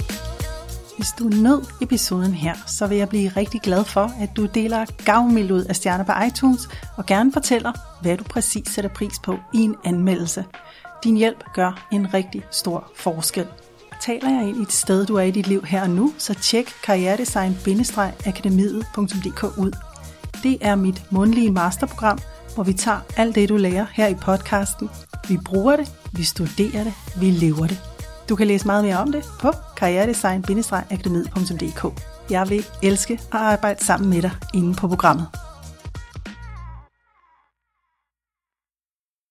Hvis 1.00 1.14
du 1.18 1.24
nød 1.24 1.62
episoden 1.80 2.34
her, 2.34 2.54
så 2.66 2.86
vil 2.86 2.98
jeg 2.98 3.08
blive 3.08 3.28
rigtig 3.28 3.60
glad 3.60 3.84
for, 3.84 4.12
at 4.20 4.36
du 4.36 4.46
deler 4.46 4.86
gavmild 5.04 5.50
ud 5.50 5.64
af 5.64 5.76
stjerner 5.76 6.04
på 6.04 6.12
iTunes, 6.26 6.68
og 6.96 7.06
gerne 7.06 7.32
fortæller, 7.32 7.72
hvad 8.02 8.16
du 8.16 8.24
præcis 8.24 8.68
sætter 8.68 8.90
pris 8.90 9.18
på 9.18 9.36
i 9.54 9.58
en 9.58 9.76
anmeldelse. 9.84 10.44
Din 11.04 11.16
hjælp 11.16 11.44
gør 11.54 11.88
en 11.92 12.14
rigtig 12.14 12.44
stor 12.50 12.92
forskel. 12.96 13.46
Taler 14.00 14.30
jeg 14.30 14.48
ind 14.48 14.56
i 14.56 14.62
et 14.62 14.72
sted, 14.72 15.06
du 15.06 15.16
er 15.16 15.22
i 15.22 15.30
dit 15.30 15.46
liv 15.46 15.64
her 15.64 15.82
og 15.82 15.90
nu, 15.90 16.12
så 16.18 16.34
tjek 16.34 16.72
karrieredesign-akademiet.dk 16.84 19.58
ud. 19.58 19.72
Det 20.42 20.58
er 20.60 20.74
mit 20.74 21.12
mundlige 21.12 21.52
masterprogram, 21.52 22.18
hvor 22.54 22.64
vi 22.64 22.72
tager 22.72 23.00
alt 23.16 23.34
det, 23.34 23.48
du 23.48 23.56
lærer 23.56 23.86
her 23.92 24.06
i 24.06 24.14
podcasten. 24.14 24.90
Vi 25.28 25.38
bruger 25.44 25.76
det, 25.76 25.92
vi 26.12 26.24
studerer 26.24 26.84
det, 26.84 26.92
vi 27.16 27.30
lever 27.30 27.66
det. 27.66 27.89
Du 28.30 28.36
kan 28.36 28.46
læse 28.46 28.66
meget 28.66 28.84
mere 28.84 28.98
om 28.98 29.12
det 29.12 29.24
på 29.40 29.52
karrieredesign-akademiet.dk. 29.76 32.02
Jeg 32.30 32.50
vil 32.50 32.66
elske 32.82 33.14
at 33.14 33.20
arbejde 33.32 33.84
sammen 33.84 34.10
med 34.10 34.22
dig 34.22 34.30
inde 34.54 34.74
på 34.74 34.88
programmet. 34.88 35.26